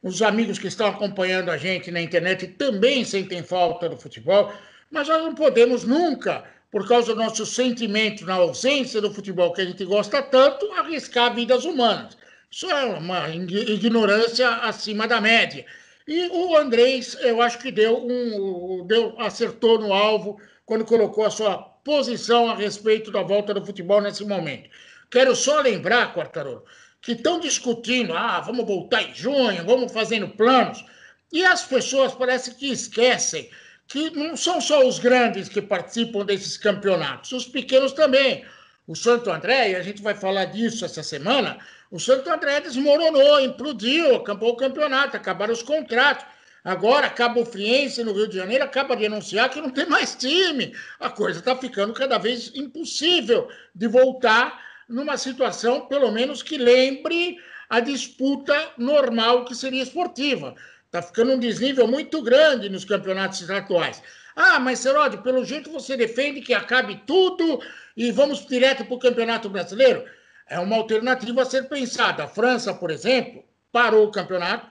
Os 0.03 0.23
amigos 0.23 0.59
que 0.59 0.69
estão 0.69 0.87
acompanhando 0.87 1.51
a 1.51 1.57
gente 1.57 1.91
na 1.91 2.01
internet 2.01 2.47
também 2.47 3.05
sentem 3.05 3.43
falta 3.43 3.89
do 3.89 3.97
futebol, 3.97 4.53
mas 4.91 5.09
nós 5.09 5.23
não 5.23 5.35
podemos 5.35 5.85
nunca, 5.85 6.45
por 6.71 6.87
causa 6.87 7.15
do 7.15 7.23
nosso 7.23 7.45
sentimento 7.47 8.25
na 8.25 8.35
ausência 8.35 9.01
do 9.01 9.13
futebol 9.13 9.53
que 9.53 9.63
a 9.63 9.65
gente 9.65 9.85
gosta 9.85 10.23
tanto, 10.23 10.71
arriscar 10.73 11.35
vidas 11.35 11.65
humanas. 11.65 12.17
Isso 12.51 12.71
é 12.71 12.85
uma 12.85 13.29
ignorância 13.31 14.49
acima 14.57 15.09
da 15.09 15.21
média. 15.21 15.65
E 16.07 16.29
o 16.29 16.57
Andrés, 16.57 17.17
eu 17.21 17.41
acho 17.41 17.59
que 17.59 17.73
deu 17.73 18.05
um. 18.05 18.87
Deu, 18.87 19.15
acertou 19.19 19.79
no 19.79 19.93
alvo 19.93 20.39
quando 20.67 20.85
colocou 20.85 21.25
a 21.25 21.31
sua 21.31 21.59
posição 21.59 22.49
a 22.49 22.55
respeito 22.55 23.11
da 23.11 23.23
volta 23.23 23.55
do 23.55 23.65
futebol 23.65 24.01
nesse 24.01 24.25
momento. 24.25 24.69
Quero 25.11 25.35
só 25.35 25.61
lembrar, 25.61 26.15
Quartarolo, 26.15 26.65
que 27.01 27.13
estão 27.13 27.41
discutindo, 27.41 28.15
ah, 28.15 28.41
vamos 28.41 28.67
voltar 28.67 29.03
em 29.03 29.15
junho, 29.15 29.65
vamos 29.65 29.93
fazendo 29.93 30.29
planos, 30.29 30.85
e 31.33 31.45
as 31.45 31.63
pessoas 31.63 32.15
parece 32.15 32.55
que 32.55 32.71
esquecem 32.71 33.49
que 33.87 34.11
não 34.11 34.37
são 34.37 34.61
só 34.61 34.87
os 34.87 34.99
grandes 34.99 35.49
que 35.49 35.61
participam 35.61 36.25
desses 36.25 36.57
campeonatos, 36.57 37.33
os 37.33 37.47
pequenos 37.47 37.93
também. 37.93 38.45
O 38.87 38.95
Santo 38.95 39.31
André, 39.31 39.71
e 39.71 39.77
a 39.77 39.83
gente 39.83 40.03
vai 40.03 40.15
falar 40.15 40.45
disso 40.45 40.85
essa 40.85 41.03
semana, 41.03 41.59
o 41.91 41.99
Santo 41.99 42.29
André 42.29 42.61
desmoronou, 42.61 43.41
implodiu, 43.41 44.17
acabou 44.17 44.51
o 44.51 44.57
campeonato, 44.57 45.17
acabaram 45.17 45.55
os 45.55 45.63
contratos. 45.63 46.27
Agora, 46.63 47.09
Cabo 47.09 47.47
Friense, 47.47 48.05
no 48.05 48.13
Rio 48.13 48.29
de 48.29 48.37
Janeiro, 48.37 48.65
acaba 48.65 48.95
de 48.95 49.07
anunciar 49.07 49.49
que 49.49 49.61
não 49.61 49.71
tem 49.71 49.87
mais 49.87 50.15
time. 50.15 50.75
A 51.01 51.09
coisa 51.09 51.39
está 51.39 51.57
ficando 51.57 51.95
cada 51.95 52.19
vez 52.19 52.53
impossível 52.55 53.49
de 53.75 53.87
voltar 53.87 54.63
numa 54.89 55.17
situação, 55.17 55.87
pelo 55.87 56.11
menos, 56.13 56.43
que 56.43 56.59
lembre 56.59 57.39
a 57.71 57.81
disputa 57.81 58.73
normal 58.77 59.45
que 59.47 59.55
seria 59.55 59.83
esportiva. 59.83 60.55
Está 60.87 61.01
ficando 61.01 61.33
um 61.33 61.39
desnível 61.39 61.87
muito 61.87 62.23
grande 62.23 62.69
nos 62.69 62.85
campeonatos 62.85 63.49
atuais. 63.51 64.03
Ah, 64.37 64.59
mas 64.59 64.81
Seródio, 64.81 65.23
pelo 65.23 65.45
jeito 65.45 65.71
você 65.71 65.97
defende 65.97 66.41
que 66.41 66.55
acabe 66.55 67.03
tudo 67.07 67.61
e 67.97 68.11
vamos 68.11 68.47
direto 68.47 68.85
para 68.85 68.95
o 68.95 68.99
Campeonato 68.99 69.49
Brasileiro? 69.49 70.05
é 70.49 70.59
uma 70.59 70.77
alternativa 70.77 71.43
a 71.43 71.47
ser 71.47 71.69
pensada. 71.69 72.25
A 72.25 72.29
França, 72.29 72.75
por 72.75 72.91
exemplo, 72.91 73.43
parou 73.73 74.07
o 74.07 74.11
campeonato, 74.11 74.67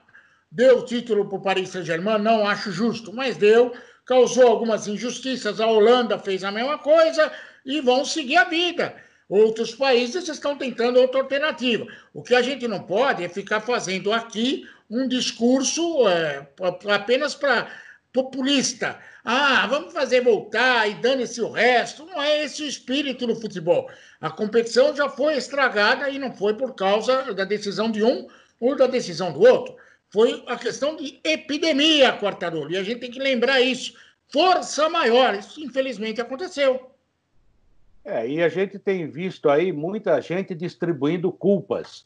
deu 0.52 0.80
o 0.80 0.86
título 0.86 1.28
para 1.28 1.38
o 1.38 1.42
Paris 1.42 1.70
Saint-Germain, 1.70 2.20
não 2.20 2.48
acho 2.48 2.72
justo, 2.72 3.14
mas 3.14 3.38
deu, 3.38 3.74
causou 4.06 4.48
algumas 4.48 4.88
injustiças. 4.88 5.60
A 5.60 5.68
Holanda 5.68 6.18
fez 6.20 6.44
a 6.44 6.52
mesma 6.52 6.78
coisa 6.78 7.32
e 7.66 7.82
vão 7.82 8.06
seguir 8.06 8.38
a 8.38 8.46
vida. 8.46 8.96
Outros 9.28 9.74
países 9.74 10.28
estão 10.28 10.58
tentando 10.58 11.00
outra 11.00 11.22
alternativa. 11.22 11.88
O 12.14 12.22
que 12.22 12.36
a 12.36 12.42
gente 12.42 12.68
não 12.68 12.84
pode 12.84 13.24
é 13.24 13.30
ficar 13.30 13.62
fazendo 13.62 14.14
aqui 14.14 14.68
um 14.90 15.08
discurso 15.08 16.08
é, 16.08 16.48
apenas 16.94 17.34
para 17.34 17.68
populista. 18.14 19.00
Ah, 19.26 19.66
vamos 19.68 19.92
fazer 19.92 20.22
voltar 20.22 20.88
e 20.88 20.94
dane-se 20.94 21.42
o 21.42 21.50
resto. 21.50 22.06
Não 22.06 22.22
é 22.22 22.44
esse 22.44 22.62
o 22.64 22.68
espírito 22.68 23.26
do 23.26 23.36
futebol. 23.36 23.90
A 24.22 24.30
competição 24.30 24.96
já 24.96 25.10
foi 25.10 25.36
estragada 25.36 26.10
e 26.10 26.20
não 26.20 26.32
foi 26.32 26.54
por 26.54 26.76
causa 26.76 27.34
da 27.34 27.44
decisão 27.44 27.90
de 27.90 28.04
um 28.04 28.28
ou 28.60 28.76
da 28.76 28.86
decisão 28.86 29.34
do 29.34 29.42
outro. 29.42 29.76
Foi 30.12 30.44
a 30.48 30.56
questão 30.56 30.96
de 30.96 31.20
epidemia, 31.24 32.16
Quartarolo. 32.18 32.72
E 32.72 32.78
a 32.78 32.84
gente 32.84 33.00
tem 33.00 33.12
que 33.12 33.20
lembrar 33.20 33.60
isso. 33.60 33.96
Força 34.32 34.88
maior. 34.88 35.34
Isso, 35.34 35.60
infelizmente, 35.60 36.22
aconteceu. 36.22 36.92
É, 38.06 38.28
e 38.28 38.44
a 38.44 38.50
gente 38.50 38.78
tem 38.78 39.10
visto 39.10 39.50
aí 39.50 39.72
muita 39.72 40.22
gente 40.22 40.54
distribuindo 40.54 41.32
culpas 41.32 42.06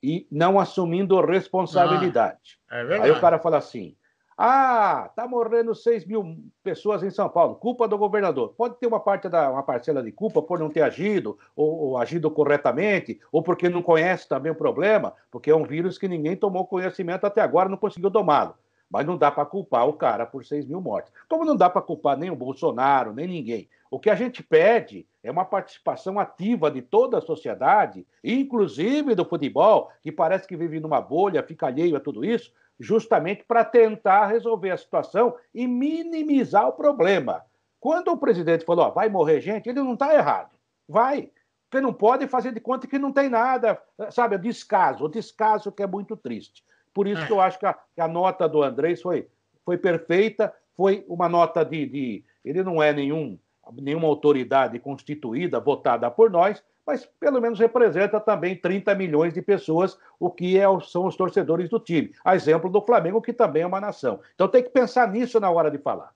e 0.00 0.26
não 0.30 0.60
assumindo 0.60 1.20
responsabilidade. 1.20 2.58
Ah, 2.70 2.78
é 2.78 3.02
aí 3.02 3.10
o 3.10 3.20
cara 3.20 3.38
fala 3.38 3.56
assim: 3.56 3.96
ah, 4.40 5.10
tá 5.16 5.26
morrendo 5.26 5.74
6 5.74 6.06
mil 6.06 6.36
pessoas 6.62 7.02
em 7.02 7.10
São 7.10 7.28
Paulo, 7.28 7.56
culpa 7.56 7.88
do 7.88 7.98
governador. 7.98 8.54
Pode 8.56 8.76
ter 8.76 8.86
uma 8.86 9.00
parte 9.00 9.28
da 9.28 9.50
uma 9.50 9.64
parcela 9.64 10.00
de 10.00 10.12
culpa 10.12 10.40
por 10.40 10.60
não 10.60 10.70
ter 10.70 10.82
agido, 10.82 11.36
ou, 11.56 11.76
ou, 11.76 11.98
agido 11.98 12.30
corretamente, 12.30 13.20
ou 13.32 13.42
porque 13.42 13.68
não 13.68 13.82
conhece 13.82 14.28
também 14.28 14.52
o 14.52 14.54
problema, 14.54 15.12
porque 15.28 15.50
é 15.50 15.56
um 15.56 15.64
vírus 15.64 15.98
que 15.98 16.06
ninguém 16.06 16.36
tomou 16.36 16.64
conhecimento 16.68 17.24
até 17.24 17.40
agora, 17.40 17.68
não 17.68 17.76
conseguiu 17.76 18.10
domá-lo. 18.10 18.54
Mas 18.88 19.04
não 19.04 19.18
dá 19.18 19.28
para 19.28 19.44
culpar 19.44 19.88
o 19.88 19.94
cara 19.94 20.24
por 20.24 20.44
6 20.44 20.66
mil 20.66 20.80
mortes. 20.80 21.12
Como 21.28 21.44
não 21.44 21.56
dá 21.56 21.68
para 21.68 21.82
culpar 21.82 22.16
nem 22.16 22.30
o 22.30 22.36
Bolsonaro, 22.36 23.12
nem 23.12 23.26
ninguém. 23.26 23.68
O 23.90 23.98
que 23.98 24.08
a 24.08 24.14
gente 24.14 24.40
pede 24.42 25.04
é 25.20 25.32
uma 25.32 25.44
participação 25.44 26.18
ativa 26.18 26.70
de 26.70 26.80
toda 26.80 27.18
a 27.18 27.22
sociedade, 27.22 28.06
inclusive 28.22 29.16
do 29.16 29.24
futebol, 29.24 29.90
que 30.00 30.12
parece 30.12 30.46
que 30.46 30.56
vive 30.56 30.78
numa 30.78 31.00
bolha, 31.00 31.42
fica 31.42 31.66
alheio 31.66 31.96
a 31.96 32.00
tudo 32.00 32.24
isso, 32.24 32.52
justamente 32.78 33.44
para 33.44 33.64
tentar 33.64 34.26
resolver 34.26 34.70
a 34.70 34.76
situação 34.76 35.36
e 35.54 35.66
minimizar 35.66 36.68
o 36.68 36.72
problema. 36.72 37.44
Quando 37.80 38.08
o 38.08 38.16
presidente 38.16 38.64
falou, 38.64 38.86
ó, 38.86 38.90
vai 38.90 39.08
morrer 39.08 39.40
gente, 39.40 39.68
ele 39.68 39.82
não 39.82 39.94
está 39.94 40.14
errado. 40.14 40.50
Vai. 40.88 41.30
Porque 41.68 41.82
não 41.82 41.92
pode 41.92 42.26
fazer 42.26 42.52
de 42.52 42.60
conta 42.60 42.86
que 42.86 42.98
não 42.98 43.12
tem 43.12 43.28
nada, 43.28 43.80
sabe? 44.10 44.36
O 44.36 44.38
descaso, 44.38 45.04
o 45.04 45.08
descaso 45.08 45.70
que 45.70 45.82
é 45.82 45.86
muito 45.86 46.16
triste. 46.16 46.64
Por 46.94 47.06
isso 47.06 47.24
que 47.26 47.32
eu 47.32 47.40
acho 47.40 47.58
que 47.58 47.66
a, 47.66 47.74
que 47.74 48.00
a 48.00 48.08
nota 48.08 48.48
do 48.48 48.62
Andrés 48.62 49.02
foi, 49.02 49.28
foi 49.64 49.76
perfeita, 49.76 50.52
foi 50.74 51.04
uma 51.08 51.28
nota 51.28 51.64
de, 51.64 51.86
de. 51.86 52.24
Ele 52.44 52.62
não 52.62 52.82
é 52.82 52.92
nenhum, 52.92 53.38
nenhuma 53.76 54.08
autoridade 54.08 54.78
constituída, 54.78 55.60
votada 55.60 56.10
por 56.10 56.30
nós, 56.30 56.62
mas 56.86 57.06
pelo 57.20 57.40
menos 57.40 57.58
representa 57.58 58.18
também 58.18 58.56
30 58.56 58.94
milhões 58.94 59.34
de 59.34 59.42
pessoas, 59.42 59.98
o 60.18 60.30
que 60.30 60.58
é, 60.58 60.64
são 60.80 61.06
os 61.06 61.16
torcedores 61.16 61.68
do 61.68 61.78
time. 61.78 62.14
A 62.24 62.34
exemplo 62.34 62.70
do 62.70 62.80
Flamengo, 62.80 63.20
que 63.20 63.32
também 63.32 63.62
é 63.62 63.66
uma 63.66 63.80
nação. 63.80 64.20
Então 64.34 64.48
tem 64.48 64.62
que 64.62 64.70
pensar 64.70 65.10
nisso 65.12 65.38
na 65.38 65.50
hora 65.50 65.70
de 65.70 65.78
falar. 65.78 66.12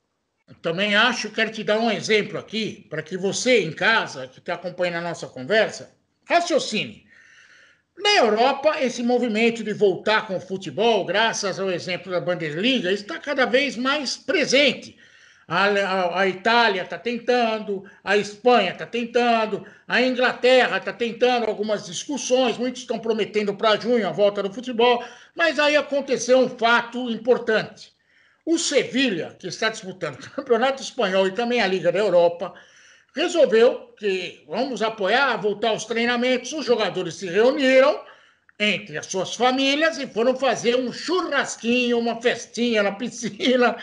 Também 0.61 0.95
acho, 0.97 1.31
quero 1.31 1.53
te 1.53 1.63
dar 1.63 1.79
um 1.79 1.91
exemplo 1.91 2.39
aqui, 2.39 2.87
para 2.89 3.03
que 3.03 3.17
você 3.17 3.63
em 3.63 3.73
casa, 3.73 4.27
que 4.27 4.39
está 4.39 4.55
acompanhando 4.55 4.97
a 4.97 5.09
nossa 5.09 5.27
conversa, 5.27 5.95
raciocine. 6.27 7.05
Na 7.97 8.17
Europa, 8.17 8.81
esse 8.81 9.03
movimento 9.03 9.63
de 9.63 9.73
voltar 9.73 10.27
com 10.27 10.37
o 10.37 10.41
futebol, 10.41 11.05
graças 11.05 11.61
ao 11.61 11.71
exemplo 11.71 12.11
da 12.11 12.21
Bundesliga, 12.21 12.91
está 12.91 13.19
cada 13.19 13.45
vez 13.45 13.77
mais 13.77 14.17
presente. 14.17 14.97
A, 15.53 15.67
a, 15.67 16.21
a 16.21 16.27
Itália 16.27 16.81
está 16.81 16.97
tentando, 16.97 17.85
a 18.03 18.17
Espanha 18.17 18.73
está 18.73 18.87
tentando, 18.87 19.67
a 19.87 20.01
Inglaterra 20.01 20.79
está 20.79 20.95
tentando 20.95 21.45
algumas 21.45 21.85
discussões, 21.85 22.57
muitos 22.57 22.81
estão 22.81 22.99
prometendo 22.99 23.55
para 23.55 23.79
junho 23.79 24.09
a 24.09 24.13
volta 24.13 24.43
do 24.43 24.51
futebol, 24.51 25.05
mas 25.37 25.59
aí 25.59 25.77
aconteceu 25.77 26.39
um 26.39 26.49
fato 26.49 27.11
importante. 27.11 27.93
O 28.47 28.59
Sevilha, 28.59 29.37
que 29.39 29.47
está 29.47 29.69
disputando 29.69 30.15
o 30.25 30.31
Campeonato 30.31 30.81
Espanhol 30.81 31.27
e 31.27 31.33
também 31.33 31.61
a 31.61 31.67
Liga 31.67 31.93
da 31.93 31.99
Europa, 31.99 32.55
resolveu 33.15 33.93
que 33.99 34.43
vamos 34.49 34.81
apoiar, 34.81 35.37
voltar 35.37 35.69
aos 35.69 35.85
treinamentos. 35.85 36.51
Os 36.55 36.65
jogadores 36.65 37.17
se 37.17 37.27
reuniram 37.27 38.01
entre 38.59 38.97
as 38.97 39.05
suas 39.05 39.35
famílias 39.35 39.99
e 39.99 40.07
foram 40.07 40.35
fazer 40.35 40.77
um 40.77 40.91
churrasquinho, 40.91 41.99
uma 41.99 42.23
festinha 42.23 42.83
na 42.83 42.93
piscina 42.93 43.77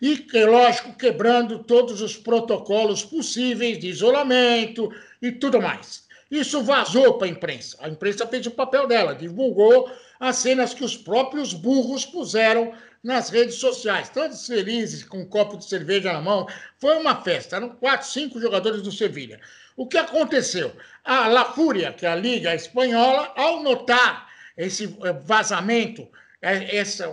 e, 0.00 0.26
lógico, 0.44 0.96
quebrando 0.96 1.60
todos 1.64 2.00
os 2.00 2.16
protocolos 2.16 3.04
possíveis 3.04 3.78
de 3.78 3.88
isolamento 3.88 4.92
e 5.20 5.32
tudo 5.32 5.60
mais. 5.60 6.04
Isso 6.30 6.62
vazou 6.62 7.14
para 7.14 7.28
a 7.28 7.30
imprensa. 7.30 7.76
A 7.80 7.88
imprensa 7.88 8.26
fez 8.26 8.46
o 8.46 8.50
papel 8.50 8.86
dela, 8.86 9.14
divulgou 9.14 9.90
as 10.18 10.36
cenas 10.36 10.74
que 10.74 10.84
os 10.84 10.96
próprios 10.96 11.52
burros 11.52 12.04
puseram 12.04 12.72
nas 13.02 13.30
redes 13.30 13.54
sociais, 13.56 14.08
todos 14.08 14.46
felizes, 14.46 15.04
com 15.04 15.18
um 15.18 15.28
copo 15.28 15.56
de 15.56 15.64
cerveja 15.64 16.12
na 16.12 16.20
mão. 16.20 16.46
Foi 16.78 16.96
uma 16.96 17.22
festa, 17.22 17.56
eram 17.56 17.68
quatro, 17.68 18.08
cinco 18.08 18.40
jogadores 18.40 18.82
do 18.82 18.90
Sevilha. 18.90 19.40
O 19.76 19.86
que 19.86 19.96
aconteceu? 19.96 20.72
A 21.04 21.28
La 21.28 21.44
Fúria, 21.44 21.92
que 21.92 22.04
é 22.04 22.08
a 22.08 22.16
Liga 22.16 22.54
Espanhola, 22.54 23.32
ao 23.36 23.62
notar 23.62 24.26
esse 24.56 24.84
eh, 25.04 25.12
vazamento 25.12 26.02
é, 26.02 26.06
essa, 26.52 27.08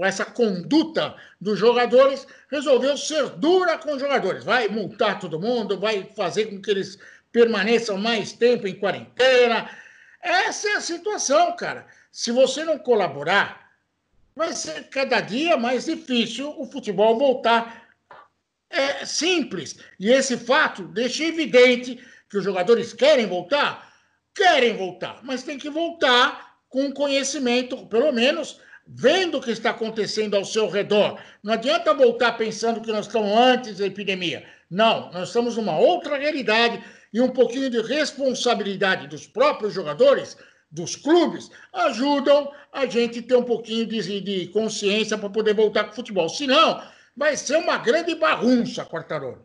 essa 0.00 0.24
conduta 0.24 1.14
dos 1.40 1.58
jogadores, 1.58 2.26
resolveu 2.50 2.96
ser 2.96 3.28
dura 3.30 3.78
com 3.78 3.92
os 3.92 4.00
jogadores. 4.00 4.44
Vai 4.44 4.68
multar 4.68 5.18
todo 5.18 5.40
mundo, 5.40 5.78
vai 5.78 6.04
fazer 6.16 6.46
com 6.46 6.60
que 6.60 6.70
eles 6.70 6.98
permaneçam 7.32 7.98
mais 7.98 8.32
tempo 8.32 8.66
em 8.66 8.74
quarentena. 8.74 9.70
Essa 10.22 10.68
é 10.70 10.72
a 10.76 10.80
situação, 10.80 11.54
cara. 11.56 11.86
Se 12.10 12.32
você 12.32 12.64
não 12.64 12.78
colaborar, 12.78 13.70
vai 14.34 14.52
ser 14.52 14.88
cada 14.88 15.20
dia 15.20 15.56
mais 15.56 15.84
difícil 15.84 16.54
o 16.58 16.66
futebol 16.66 17.18
voltar. 17.18 17.88
É 18.68 19.04
simples. 19.04 19.78
E 19.98 20.10
esse 20.10 20.36
fato 20.36 20.84
deixa 20.84 21.24
evidente 21.24 22.02
que 22.28 22.38
os 22.38 22.44
jogadores 22.44 22.92
querem 22.92 23.26
voltar, 23.26 23.92
querem 24.34 24.76
voltar, 24.76 25.20
mas 25.24 25.42
tem 25.42 25.58
que 25.58 25.68
voltar 25.68 26.50
com 26.68 26.92
conhecimento, 26.92 27.84
pelo 27.86 28.12
menos 28.12 28.60
vendo 28.92 29.38
o 29.38 29.40
que 29.40 29.52
está 29.52 29.70
acontecendo 29.70 30.34
ao 30.34 30.44
seu 30.44 30.68
redor. 30.68 31.20
Não 31.42 31.52
adianta 31.52 31.94
voltar 31.94 32.32
pensando 32.32 32.80
que 32.80 32.90
nós 32.90 33.06
estamos 33.06 33.30
antes 33.30 33.78
da 33.78 33.86
epidemia. 33.86 34.44
Não, 34.68 35.10
nós 35.12 35.28
estamos 35.28 35.56
numa 35.56 35.78
outra 35.78 36.18
realidade 36.18 36.82
e 37.12 37.20
um 37.20 37.28
pouquinho 37.28 37.70
de 37.70 37.80
responsabilidade 37.80 39.06
dos 39.06 39.26
próprios 39.26 39.72
jogadores, 39.72 40.36
dos 40.70 40.94
clubes, 40.94 41.50
ajudam 41.72 42.52
a 42.72 42.86
gente 42.86 43.20
ter 43.22 43.34
um 43.34 43.42
pouquinho 43.42 43.86
de, 43.86 44.20
de 44.20 44.46
consciência 44.48 45.18
para 45.18 45.28
poder 45.28 45.54
voltar 45.54 45.84
com 45.84 45.90
o 45.90 45.96
futebol. 45.96 46.28
Senão, 46.28 46.80
vai 47.16 47.36
ser 47.36 47.56
uma 47.56 47.76
grande 47.78 48.14
bagunça, 48.14 48.84
Quartarolo. 48.84 49.44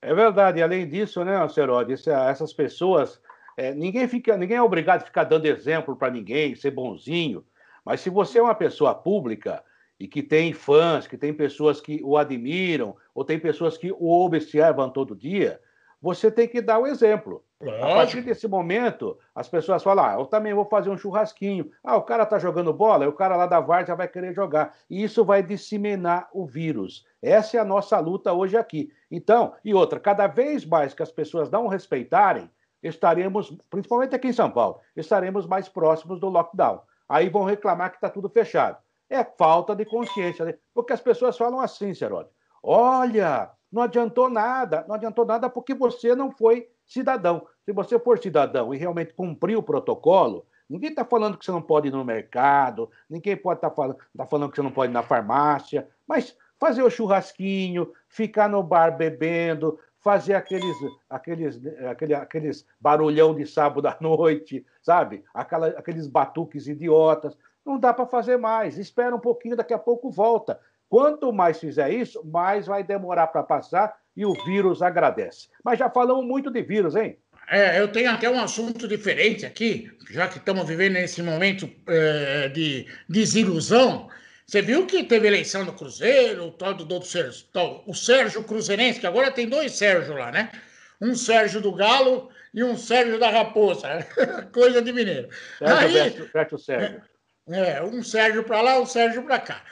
É 0.00 0.12
verdade. 0.12 0.60
Além 0.60 0.88
disso, 0.88 1.24
né, 1.24 1.36
Alcerode, 1.36 1.92
essas 1.92 2.52
pessoas 2.52 3.20
é, 3.56 3.72
ninguém, 3.74 4.08
fica, 4.08 4.36
ninguém 4.36 4.56
é 4.56 4.62
obrigado 4.62 5.02
a 5.02 5.04
ficar 5.04 5.24
dando 5.24 5.46
exemplo 5.46 5.94
para 5.94 6.10
ninguém, 6.10 6.54
ser 6.54 6.70
bonzinho. 6.70 7.44
Mas 7.84 8.00
se 8.00 8.10
você 8.10 8.38
é 8.38 8.42
uma 8.42 8.54
pessoa 8.54 8.94
pública 8.94 9.62
e 9.98 10.08
que 10.08 10.22
tem 10.22 10.52
fãs, 10.52 11.06
que 11.06 11.16
tem 11.16 11.32
pessoas 11.32 11.80
que 11.80 12.00
o 12.02 12.16
admiram, 12.16 12.96
ou 13.14 13.24
tem 13.24 13.38
pessoas 13.38 13.76
que 13.76 13.92
o 13.92 14.24
observam 14.24 14.90
todo 14.90 15.16
dia, 15.16 15.60
você 16.00 16.30
tem 16.30 16.48
que 16.48 16.60
dar 16.60 16.80
o 16.80 16.86
exemplo. 16.86 17.44
Lógico. 17.60 17.84
A 17.84 17.94
partir 17.94 18.20
desse 18.22 18.48
momento, 18.48 19.16
as 19.32 19.48
pessoas 19.48 19.84
falam: 19.84 20.04
ah, 20.04 20.14
eu 20.18 20.26
também 20.26 20.52
vou 20.52 20.64
fazer 20.64 20.90
um 20.90 20.98
churrasquinho. 20.98 21.70
Ah, 21.84 21.96
o 21.96 22.02
cara 22.02 22.26
tá 22.26 22.40
jogando 22.40 22.72
bola, 22.72 23.08
o 23.08 23.12
cara 23.12 23.36
lá 23.36 23.46
da 23.46 23.60
Várzea 23.60 23.94
vai 23.94 24.08
querer 24.08 24.34
jogar. 24.34 24.74
E 24.90 25.04
isso 25.04 25.24
vai 25.24 25.44
disseminar 25.44 26.28
o 26.32 26.44
vírus. 26.44 27.06
Essa 27.22 27.58
é 27.58 27.60
a 27.60 27.64
nossa 27.64 28.00
luta 28.00 28.32
hoje 28.32 28.56
aqui. 28.56 28.92
Então, 29.08 29.54
e 29.64 29.72
outra, 29.72 30.00
cada 30.00 30.26
vez 30.26 30.66
mais 30.66 30.92
que 30.92 31.04
as 31.04 31.12
pessoas 31.12 31.52
não 31.52 31.68
respeitarem, 31.68 32.50
estaremos, 32.82 33.56
principalmente 33.70 34.16
aqui 34.16 34.26
em 34.26 34.32
São 34.32 34.50
Paulo, 34.50 34.80
estaremos 34.96 35.46
mais 35.46 35.68
próximos 35.68 36.18
do 36.18 36.28
lockdown. 36.28 36.80
Aí 37.12 37.28
vão 37.28 37.44
reclamar 37.44 37.90
que 37.90 37.98
está 37.98 38.08
tudo 38.08 38.30
fechado. 38.30 38.78
É 39.10 39.22
falta 39.22 39.76
de 39.76 39.84
consciência, 39.84 40.46
né? 40.46 40.54
porque 40.72 40.94
as 40.94 41.00
pessoas 41.02 41.36
falam 41.36 41.60
assim, 41.60 41.92
Serolio. 41.92 42.30
Olha, 42.62 43.50
não 43.70 43.82
adiantou 43.82 44.30
nada, 44.30 44.82
não 44.88 44.94
adiantou 44.94 45.26
nada 45.26 45.50
porque 45.50 45.74
você 45.74 46.16
não 46.16 46.30
foi 46.30 46.70
cidadão. 46.86 47.46
Se 47.66 47.72
você 47.72 47.98
for 47.98 48.18
cidadão 48.18 48.72
e 48.72 48.78
realmente 48.78 49.12
cumprir 49.12 49.58
o 49.58 49.62
protocolo, 49.62 50.46
ninguém 50.66 50.88
está 50.88 51.04
falando 51.04 51.36
que 51.36 51.44
você 51.44 51.52
não 51.52 51.60
pode 51.60 51.88
ir 51.88 51.90
no 51.90 52.02
mercado, 52.02 52.90
ninguém 53.10 53.36
pode 53.36 53.58
estar 53.58 53.68
tá 53.68 53.76
falando, 53.76 53.98
tá 54.16 54.24
falando 54.24 54.50
que 54.50 54.56
você 54.56 54.62
não 54.62 54.72
pode 54.72 54.90
ir 54.90 54.94
na 54.94 55.02
farmácia, 55.02 55.86
mas 56.08 56.34
fazer 56.58 56.82
o 56.82 56.88
churrasquinho, 56.88 57.92
ficar 58.08 58.48
no 58.48 58.62
bar 58.62 58.96
bebendo, 58.96 59.78
fazer 60.02 60.34
aqueles, 60.34 60.76
aqueles, 61.08 61.60
aquele, 61.88 62.14
aqueles 62.14 62.66
barulhão 62.80 63.34
de 63.34 63.46
sábado 63.46 63.86
à 63.86 63.96
noite, 64.00 64.66
sabe? 64.82 65.24
Aquela, 65.32 65.68
aqueles 65.68 66.06
batuques 66.06 66.66
idiotas. 66.66 67.36
Não 67.64 67.78
dá 67.78 67.94
para 67.94 68.06
fazer 68.06 68.36
mais. 68.36 68.76
Espera 68.76 69.14
um 69.14 69.20
pouquinho, 69.20 69.56
daqui 69.56 69.72
a 69.72 69.78
pouco 69.78 70.10
volta. 70.10 70.58
Quanto 70.88 71.32
mais 71.32 71.58
fizer 71.58 71.90
isso, 71.90 72.22
mais 72.26 72.66
vai 72.66 72.82
demorar 72.82 73.28
para 73.28 73.42
passar 73.42 73.96
e 74.14 74.26
o 74.26 74.34
vírus 74.44 74.82
agradece. 74.82 75.48
Mas 75.64 75.78
já 75.78 75.88
falamos 75.88 76.26
muito 76.26 76.50
de 76.50 76.62
vírus, 76.62 76.96
hein? 76.96 77.16
É, 77.48 77.80
eu 77.80 77.90
tenho 77.90 78.10
até 78.10 78.28
um 78.28 78.40
assunto 78.40 78.86
diferente 78.86 79.46
aqui, 79.46 79.90
já 80.10 80.28
que 80.28 80.38
estamos 80.38 80.66
vivendo 80.66 80.94
nesse 80.94 81.22
momento 81.22 81.68
é, 81.86 82.48
de 82.48 82.86
desilusão. 83.08 84.08
Você 84.52 84.60
viu 84.60 84.86
que 84.86 85.02
teve 85.02 85.26
eleição 85.26 85.64
no 85.64 85.72
Cruzeiro, 85.72 86.48
o 86.48 86.52
tal 86.52 86.74
do 86.74 86.84
Doutor 86.84 87.06
Sérgio, 87.06 87.46
o 87.86 87.94
Sérgio 87.94 88.44
Cruzeirense, 88.44 89.00
que 89.00 89.06
agora 89.06 89.30
tem 89.30 89.48
dois 89.48 89.72
Sérgio 89.72 90.12
lá, 90.12 90.30
né? 90.30 90.52
Um 91.00 91.14
Sérgio 91.14 91.58
do 91.58 91.72
Galo 91.72 92.28
e 92.52 92.62
um 92.62 92.76
Sérgio 92.76 93.18
da 93.18 93.30
Raposa. 93.30 94.06
Coisa 94.52 94.82
de 94.82 94.92
mineiro. 94.92 95.30
Sérgio 95.58 96.30
Aí, 96.34 96.58
Sérgio. 96.58 97.02
É, 97.48 97.70
é, 97.76 97.82
um 97.82 98.02
Sérgio 98.02 98.44
para 98.44 98.60
lá, 98.60 98.78
um 98.78 98.84
Sérgio 98.84 99.22
para 99.22 99.38
cá. 99.38 99.62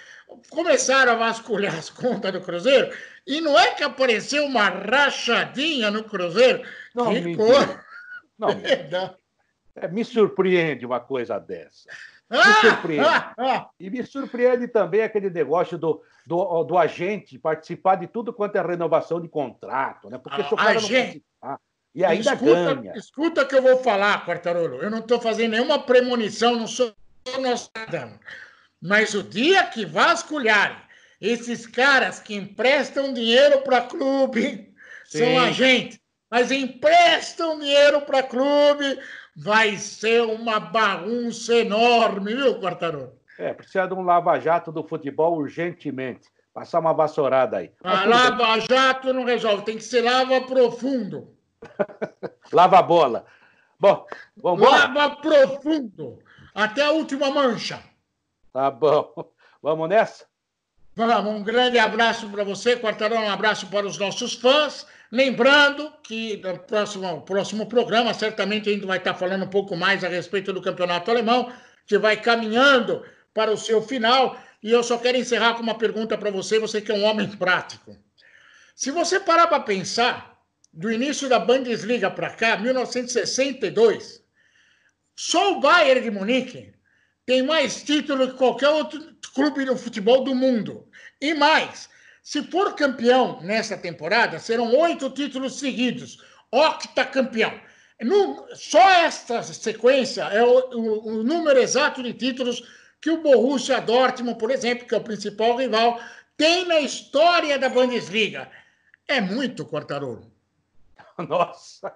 Começaram 0.48 1.12
a 1.12 1.16
vasculhar 1.16 1.76
as 1.76 1.90
contas 1.90 2.32
do 2.32 2.40
Cruzeiro 2.40 2.90
e 3.26 3.38
não 3.42 3.58
é 3.58 3.74
que 3.74 3.82
apareceu 3.82 4.46
uma 4.46 4.70
rachadinha 4.70 5.90
no 5.90 6.04
Cruzeiro. 6.04 6.62
Não, 6.94 7.12
Ficou... 7.12 7.52
não, 8.38 8.48
é, 9.76 9.88
me 9.88 10.06
surpreende 10.06 10.86
uma 10.86 11.00
coisa 11.00 11.38
dessa. 11.38 11.86
Me 12.30 12.38
ah! 12.38 12.54
surpreende. 12.60 13.66
E 13.80 13.90
me 13.90 14.02
surpreende 14.04 14.68
também 14.68 15.02
aquele 15.02 15.28
negócio 15.28 15.76
do, 15.76 16.00
do, 16.24 16.64
do, 16.64 16.78
agente 16.78 17.38
participar 17.38 17.96
de 17.96 18.06
tudo 18.06 18.32
quanto 18.32 18.56
é 18.56 18.62
renovação 18.62 19.20
de 19.20 19.28
contrato, 19.28 20.08
né? 20.08 20.18
Porque 20.18 20.44
se 20.44 20.54
o 20.54 20.56
cara 20.56 20.78
agente... 20.78 21.24
não 21.42 21.58
e 21.94 22.04
ainda 22.04 22.34
escuta, 22.34 22.74
ganha. 22.74 22.92
Escuta 22.96 23.42
o 23.42 23.46
que 23.46 23.54
eu 23.56 23.62
vou 23.62 23.78
falar, 23.78 24.24
Quartarolo. 24.24 24.76
Eu 24.76 24.90
não 24.90 24.98
estou 24.98 25.20
fazendo 25.20 25.52
nenhuma 25.52 25.80
premonição, 25.80 26.56
não 26.56 26.66
sou 26.66 26.94
Nostradamus. 27.40 28.18
Mas 28.80 29.14
o 29.14 29.22
dia 29.22 29.64
que 29.64 29.84
vasculharem 29.84 30.76
esses 31.20 31.66
caras 31.66 32.18
que 32.18 32.34
emprestam 32.34 33.12
dinheiro 33.12 33.60
para 33.62 33.82
clube, 33.82 34.72
Sim. 35.04 35.18
são 35.18 35.38
agentes, 35.40 36.00
mas 36.30 36.50
emprestam 36.50 37.58
dinheiro 37.58 38.00
para 38.02 38.22
clube, 38.22 38.98
vai 39.40 39.78
ser 39.78 40.20
uma 40.22 40.60
bagunça 40.60 41.54
enorme, 41.54 42.34
viu, 42.34 42.60
Quartarolo? 42.60 43.18
É, 43.38 43.54
precisa 43.54 43.86
de 43.86 43.94
um 43.94 44.02
lava-jato 44.02 44.70
do 44.70 44.86
futebol 44.86 45.38
urgentemente. 45.38 46.28
Passar 46.52 46.80
uma 46.80 46.92
vassourada 46.92 47.56
aí. 47.56 47.72
A 47.82 48.04
lava-jato 48.04 49.14
não 49.14 49.24
resolve, 49.24 49.64
tem 49.64 49.78
que 49.78 49.84
ser 49.84 50.02
lava 50.02 50.42
profundo. 50.42 51.34
lava 52.52 52.78
a 52.78 52.82
bola. 52.82 53.24
Bom, 53.78 54.04
vamos 54.36 54.60
Lava 54.60 55.16
profundo, 55.16 56.18
até 56.54 56.84
a 56.84 56.90
última 56.90 57.30
mancha. 57.30 57.82
Tá 58.52 58.70
bom. 58.70 59.14
Vamos 59.62 59.88
nessa? 59.88 60.26
Vamos, 60.94 61.32
um 61.32 61.42
grande 61.42 61.78
abraço 61.78 62.28
para 62.28 62.44
você, 62.44 62.76
Quartarão, 62.76 63.24
um 63.24 63.30
abraço 63.30 63.68
para 63.68 63.86
os 63.86 63.96
nossos 63.96 64.34
fãs. 64.34 64.86
Lembrando 65.12 65.92
que 66.02 66.36
no 66.36 66.58
próximo, 66.58 67.22
próximo 67.22 67.66
programa, 67.66 68.14
certamente 68.14 68.68
a 68.68 68.72
gente 68.72 68.86
vai 68.86 68.98
estar 68.98 69.14
falando 69.14 69.44
um 69.44 69.50
pouco 69.50 69.76
mais 69.76 70.04
a 70.04 70.08
respeito 70.08 70.52
do 70.52 70.62
campeonato 70.62 71.10
alemão, 71.10 71.52
que 71.86 71.98
vai 71.98 72.20
caminhando 72.20 73.04
para 73.34 73.50
o 73.50 73.56
seu 73.56 73.82
final. 73.82 74.40
E 74.62 74.70
eu 74.70 74.82
só 74.82 74.98
quero 74.98 75.18
encerrar 75.18 75.54
com 75.54 75.62
uma 75.62 75.76
pergunta 75.76 76.16
para 76.16 76.30
você, 76.30 76.58
você 76.58 76.80
que 76.80 76.92
é 76.92 76.94
um 76.94 77.04
homem 77.04 77.28
prático. 77.28 77.96
Se 78.76 78.90
você 78.90 79.18
parar 79.18 79.48
para 79.48 79.60
pensar, 79.60 80.30
do 80.72 80.90
início 80.90 81.28
da 81.28 81.38
Bundesliga 81.38 82.10
para 82.10 82.30
cá, 82.30 82.56
1962, 82.56 84.22
só 85.16 85.52
o 85.52 85.60
Bayern 85.60 86.02
de 86.02 86.10
Munique 86.10 86.72
tem 87.26 87.42
mais 87.42 87.82
títulos 87.82 88.30
que 88.30 88.38
qualquer 88.38 88.68
outro 88.68 89.14
clube 89.34 89.64
do 89.64 89.76
futebol 89.76 90.22
do 90.24 90.34
mundo. 90.34 90.88
E 91.20 91.34
mais, 91.34 91.88
se 92.22 92.42
for 92.42 92.74
campeão 92.74 93.40
nessa 93.42 93.76
temporada, 93.76 94.38
serão 94.38 94.74
oito 94.76 95.10
títulos 95.10 95.58
seguidos, 95.58 96.22
octacampeão. 96.50 97.52
No, 98.00 98.46
só 98.54 98.80
esta 98.90 99.42
sequência 99.42 100.22
é 100.24 100.42
o, 100.42 100.70
o, 100.70 101.08
o, 101.08 101.22
número 101.22 101.58
exato 101.58 102.02
de 102.02 102.14
títulos 102.14 102.62
que 103.00 103.10
o 103.10 103.22
Borussia 103.22 103.80
Dortmund, 103.80 104.38
por 104.38 104.50
exemplo, 104.50 104.86
que 104.86 104.94
é 104.94 104.98
o 104.98 105.04
principal 105.04 105.56
rival, 105.56 106.00
tem 106.36 106.66
na 106.66 106.80
história 106.80 107.58
da 107.58 107.68
Bundesliga. 107.68 108.50
É 109.06 109.20
muito, 109.20 109.66
Quartarolo. 109.66 110.30
Nossa! 111.28 111.94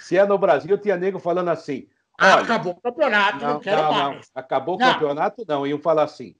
Se 0.00 0.16
é 0.16 0.24
no 0.24 0.38
Brasil, 0.38 0.78
tinha 0.78 0.96
nego 0.96 1.18
falando 1.18 1.48
assim. 1.48 1.88
Olha, 2.20 2.42
acabou 2.42 2.72
o 2.72 2.80
campeonato, 2.80 3.38
não, 3.38 3.54
não 3.54 3.60
quero 3.60 3.82
não, 3.82 3.92
mais. 3.92 4.16
Não. 4.16 4.22
Acabou 4.34 4.74
o 4.74 4.78
campeonato, 4.78 5.44
não. 5.46 5.66
Iam 5.66 5.78
falar 5.78 6.04
assim: 6.04 6.34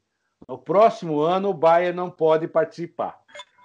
no 0.46 0.59
próximo 0.59 1.20
ano, 1.20 1.51
o 1.51 1.55
Bayern 1.55 1.96
não 1.96 2.11
pode 2.11 2.46
participar. 2.46 3.18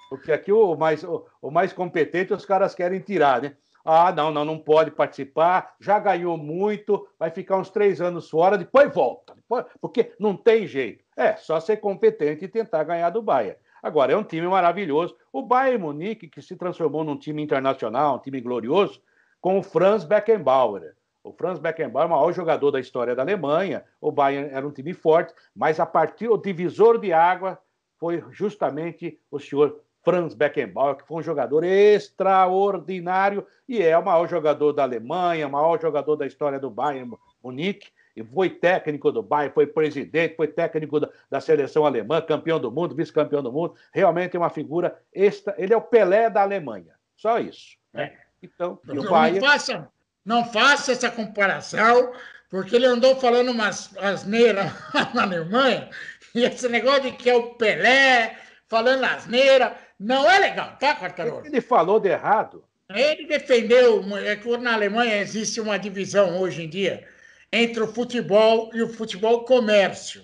Porque 0.09 0.31
aqui 0.31 0.51
o 0.51 0.75
mais, 0.75 1.03
o, 1.03 1.25
o 1.41 1.51
mais 1.51 1.73
competente 1.73 2.33
os 2.33 2.45
caras 2.45 2.75
querem 2.75 2.99
tirar, 2.99 3.41
né? 3.41 3.55
Ah, 3.85 4.13
não, 4.13 4.31
não, 4.31 4.45
não 4.45 4.57
pode 4.57 4.91
participar, 4.91 5.75
já 5.77 5.99
ganhou 5.99 6.37
muito, 6.37 7.05
vai 7.19 7.29
ficar 7.29 7.57
uns 7.57 7.69
três 7.69 7.99
anos 7.99 8.29
fora, 8.29 8.57
depois 8.57 8.93
volta. 8.93 9.35
Depois, 9.35 9.65
porque 9.81 10.13
não 10.17 10.37
tem 10.37 10.65
jeito. 10.65 11.03
É, 11.17 11.35
só 11.35 11.59
ser 11.59 11.77
competente 11.77 12.45
e 12.45 12.47
tentar 12.47 12.83
ganhar 12.85 13.09
do 13.09 13.21
Bayern. 13.21 13.57
Agora, 13.81 14.13
é 14.13 14.15
um 14.15 14.23
time 14.23 14.47
maravilhoso. 14.47 15.17
O 15.33 15.41
Bayern 15.41 15.83
Munique, 15.83 16.29
que 16.29 16.41
se 16.41 16.55
transformou 16.55 17.03
num 17.03 17.17
time 17.17 17.43
internacional, 17.43 18.15
um 18.15 18.19
time 18.19 18.39
glorioso, 18.39 19.01
com 19.41 19.59
o 19.59 19.63
Franz 19.63 20.05
Beckenbauer. 20.05 20.95
O 21.23 21.31
Franz 21.31 21.57
Beckenbauer 21.57 22.03
é 22.03 22.07
o 22.07 22.11
maior 22.11 22.33
jogador 22.33 22.71
da 22.71 22.79
história 22.79 23.15
da 23.15 23.21
Alemanha. 23.21 23.85
O 24.01 24.11
Bayern 24.11 24.49
era 24.51 24.67
um 24.67 24.71
time 24.71 24.93
forte, 24.93 25.33
mas 25.55 25.79
a 25.79 25.85
partir 25.85 26.27
o 26.27 26.37
divisor 26.37 26.99
de 26.99 27.13
água 27.13 27.57
foi 27.97 28.21
justamente 28.31 29.17
o 29.31 29.39
senhor 29.39 29.79
Franz 30.03 30.33
Beckenbauer, 30.33 30.97
que 30.97 31.07
foi 31.07 31.17
um 31.17 31.23
jogador 31.23 31.63
extraordinário 31.63 33.47
e 33.67 33.81
é 33.81 33.97
o 33.97 34.03
maior 34.03 34.27
jogador 34.27 34.73
da 34.73 34.83
Alemanha, 34.83 35.47
o 35.47 35.51
maior 35.51 35.79
jogador 35.79 36.17
da 36.17 36.27
história 36.27 36.59
do 36.59 36.69
Bayern 36.69 37.15
Munique. 37.41 37.89
E 38.15 38.23
foi 38.23 38.49
técnico 38.49 39.11
do 39.11 39.23
Bayern, 39.23 39.53
foi 39.53 39.65
presidente, 39.65 40.35
foi 40.35 40.47
técnico 40.47 40.99
da, 40.99 41.39
seleção 41.39 41.85
alemã, 41.85 42.21
campeão 42.21 42.59
do 42.59 42.69
mundo, 42.69 42.93
vice-campeão 42.93 43.41
do 43.41 43.51
mundo. 43.51 43.73
Realmente 43.91 44.35
é 44.35 44.39
uma 44.39 44.51
figura 44.51 44.99
extra. 45.11 45.55
Ele 45.57 45.73
é 45.73 45.77
o 45.77 45.81
Pelé 45.81 46.29
da 46.29 46.43
Alemanha. 46.43 46.93
Só 47.15 47.39
isso. 47.39 47.77
Né? 47.91 48.03
É. 48.03 48.23
Então, 48.43 48.77
o 48.87 49.09
Bayern... 49.09 49.39
não, 49.39 49.47
faça, 49.47 49.89
não 50.25 50.45
faça 50.51 50.91
essa 50.91 51.09
comparação, 51.09 52.13
porque 52.49 52.75
ele 52.75 52.85
andou 52.85 53.19
falando 53.19 53.51
umas 53.51 53.95
asneiras 53.97 54.71
na 55.13 55.23
Alemanha, 55.23 55.89
e 56.35 56.43
esse 56.43 56.67
negócio 56.69 57.03
de 57.03 57.11
que 57.11 57.29
é 57.29 57.35
o 57.35 57.55
Pelé 57.55 58.37
falando 58.67 59.03
asneira, 59.03 59.77
não 59.99 60.29
é 60.29 60.39
legal, 60.39 60.75
tá, 60.79 60.95
Quartarolo? 60.95 61.45
Ele 61.45 61.61
falou 61.61 61.99
de 61.99 62.09
errado. 62.09 62.63
Ele 62.89 63.25
defendeu, 63.25 64.03
é 64.17 64.35
que 64.35 64.57
na 64.57 64.73
Alemanha 64.73 65.21
existe 65.21 65.59
uma 65.61 65.77
divisão 65.77 66.39
hoje 66.39 66.63
em 66.63 66.69
dia 66.69 67.07
entre 67.51 67.83
o 67.83 67.87
futebol 67.87 68.71
e 68.73 68.81
o 68.81 68.89
futebol 68.89 69.45
comércio. 69.45 70.23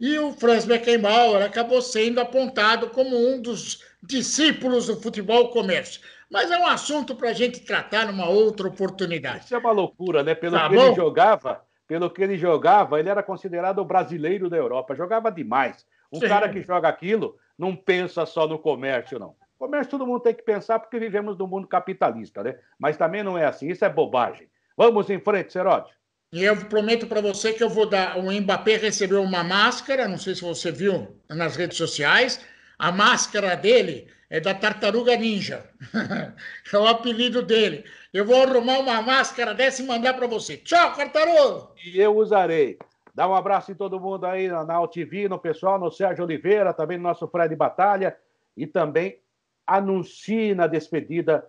E 0.00 0.18
o 0.18 0.32
Franz 0.32 0.64
Beckenbauer 0.64 1.44
acabou 1.44 1.82
sendo 1.82 2.20
apontado 2.20 2.88
como 2.88 3.14
um 3.14 3.40
dos 3.40 3.84
discípulos 4.02 4.86
do 4.86 4.98
futebol 5.00 5.50
comércio. 5.50 6.00
Mas 6.30 6.50
é 6.50 6.58
um 6.58 6.66
assunto 6.66 7.14
para 7.16 7.30
a 7.30 7.32
gente 7.32 7.60
tratar 7.60 8.06
numa 8.06 8.28
outra 8.28 8.68
oportunidade. 8.68 9.44
Isso 9.44 9.54
é 9.54 9.58
uma 9.58 9.72
loucura, 9.72 10.22
né? 10.22 10.34
Pelo 10.34 10.56
tá 10.56 10.68
que 10.68 10.76
bom? 10.76 10.86
ele 10.86 10.94
jogava, 10.94 11.64
pelo 11.88 12.08
que 12.08 12.22
ele 12.22 12.38
jogava, 12.38 13.00
ele 13.00 13.08
era 13.08 13.22
considerado 13.22 13.80
o 13.80 13.84
brasileiro 13.84 14.48
da 14.48 14.56
Europa. 14.56 14.94
Jogava 14.94 15.30
demais. 15.30 15.84
Um 16.12 16.20
Sim. 16.20 16.28
cara 16.28 16.48
que 16.48 16.62
joga 16.62 16.88
aquilo 16.88 17.36
não 17.58 17.74
pensa 17.74 18.24
só 18.24 18.46
no 18.46 18.58
comércio, 18.58 19.18
não. 19.18 19.34
Comércio 19.58 19.90
todo 19.90 20.06
mundo 20.06 20.20
tem 20.20 20.34
que 20.34 20.42
pensar 20.42 20.78
porque 20.78 20.98
vivemos 20.98 21.36
num 21.36 21.46
mundo 21.46 21.66
capitalista, 21.66 22.42
né? 22.42 22.56
Mas 22.78 22.96
também 22.96 23.22
não 23.22 23.36
é 23.36 23.44
assim. 23.44 23.68
Isso 23.68 23.84
é 23.84 23.88
bobagem. 23.88 24.48
Vamos 24.76 25.10
em 25.10 25.20
frente, 25.20 25.52
Seródio. 25.52 25.92
E 26.32 26.44
eu 26.44 26.56
prometo 26.66 27.08
para 27.08 27.20
você 27.20 27.52
que 27.52 27.62
eu 27.62 27.68
vou 27.68 27.86
dar. 27.86 28.16
O 28.16 28.32
Mbappé 28.32 28.76
recebeu 28.76 29.20
uma 29.20 29.42
máscara, 29.42 30.06
não 30.06 30.16
sei 30.16 30.34
se 30.34 30.42
você 30.42 30.70
viu 30.70 31.20
nas 31.28 31.56
redes 31.56 31.76
sociais. 31.76 32.40
A 32.78 32.92
máscara 32.92 33.56
dele 33.56 34.06
é 34.30 34.38
da 34.38 34.54
Tartaruga 34.54 35.16
Ninja. 35.16 35.68
é 36.72 36.78
o 36.78 36.86
apelido 36.86 37.42
dele. 37.42 37.84
Eu 38.12 38.24
vou 38.24 38.40
arrumar 38.40 38.78
uma 38.78 39.02
máscara 39.02 39.52
dessa 39.52 39.82
e 39.82 39.86
mandar 39.86 40.14
para 40.14 40.28
você. 40.28 40.56
Tchau, 40.56 40.94
Tartaruga! 40.94 41.68
E 41.84 42.00
eu 42.00 42.16
usarei. 42.16 42.78
Dá 43.12 43.28
um 43.28 43.34
abraço 43.34 43.72
em 43.72 43.74
todo 43.74 43.98
mundo 43.98 44.24
aí 44.24 44.48
na 44.48 44.74
AltV, 44.74 45.28
no 45.28 45.38
pessoal, 45.38 45.80
no 45.80 45.90
Sérgio 45.90 46.24
Oliveira, 46.24 46.72
também 46.72 46.96
no 46.96 47.02
nosso 47.02 47.26
Fred 47.26 47.54
Batalha. 47.56 48.16
E 48.56 48.68
também 48.68 49.18
anuncie 49.66 50.54
na 50.54 50.68
despedida 50.68 51.44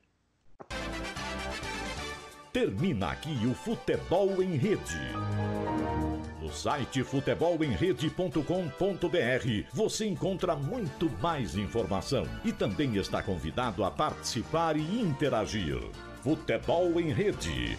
Termina 2.51 3.11
aqui 3.11 3.37
o 3.45 3.53
Futebol 3.53 4.43
em 4.43 4.57
Rede. 4.57 4.99
No 6.49 6.55
site 6.55 7.03
futebolemrede.com.br 7.03 9.67
você 9.71 10.07
encontra 10.07 10.55
muito 10.55 11.07
mais 11.21 11.55
informação 11.55 12.25
e 12.43 12.51
também 12.51 12.95
está 12.95 13.21
convidado 13.21 13.83
a 13.83 13.91
participar 13.91 14.75
e 14.75 14.99
interagir. 14.99 15.79
Futebol 16.23 16.99
em 16.99 17.13
Rede. 17.13 17.77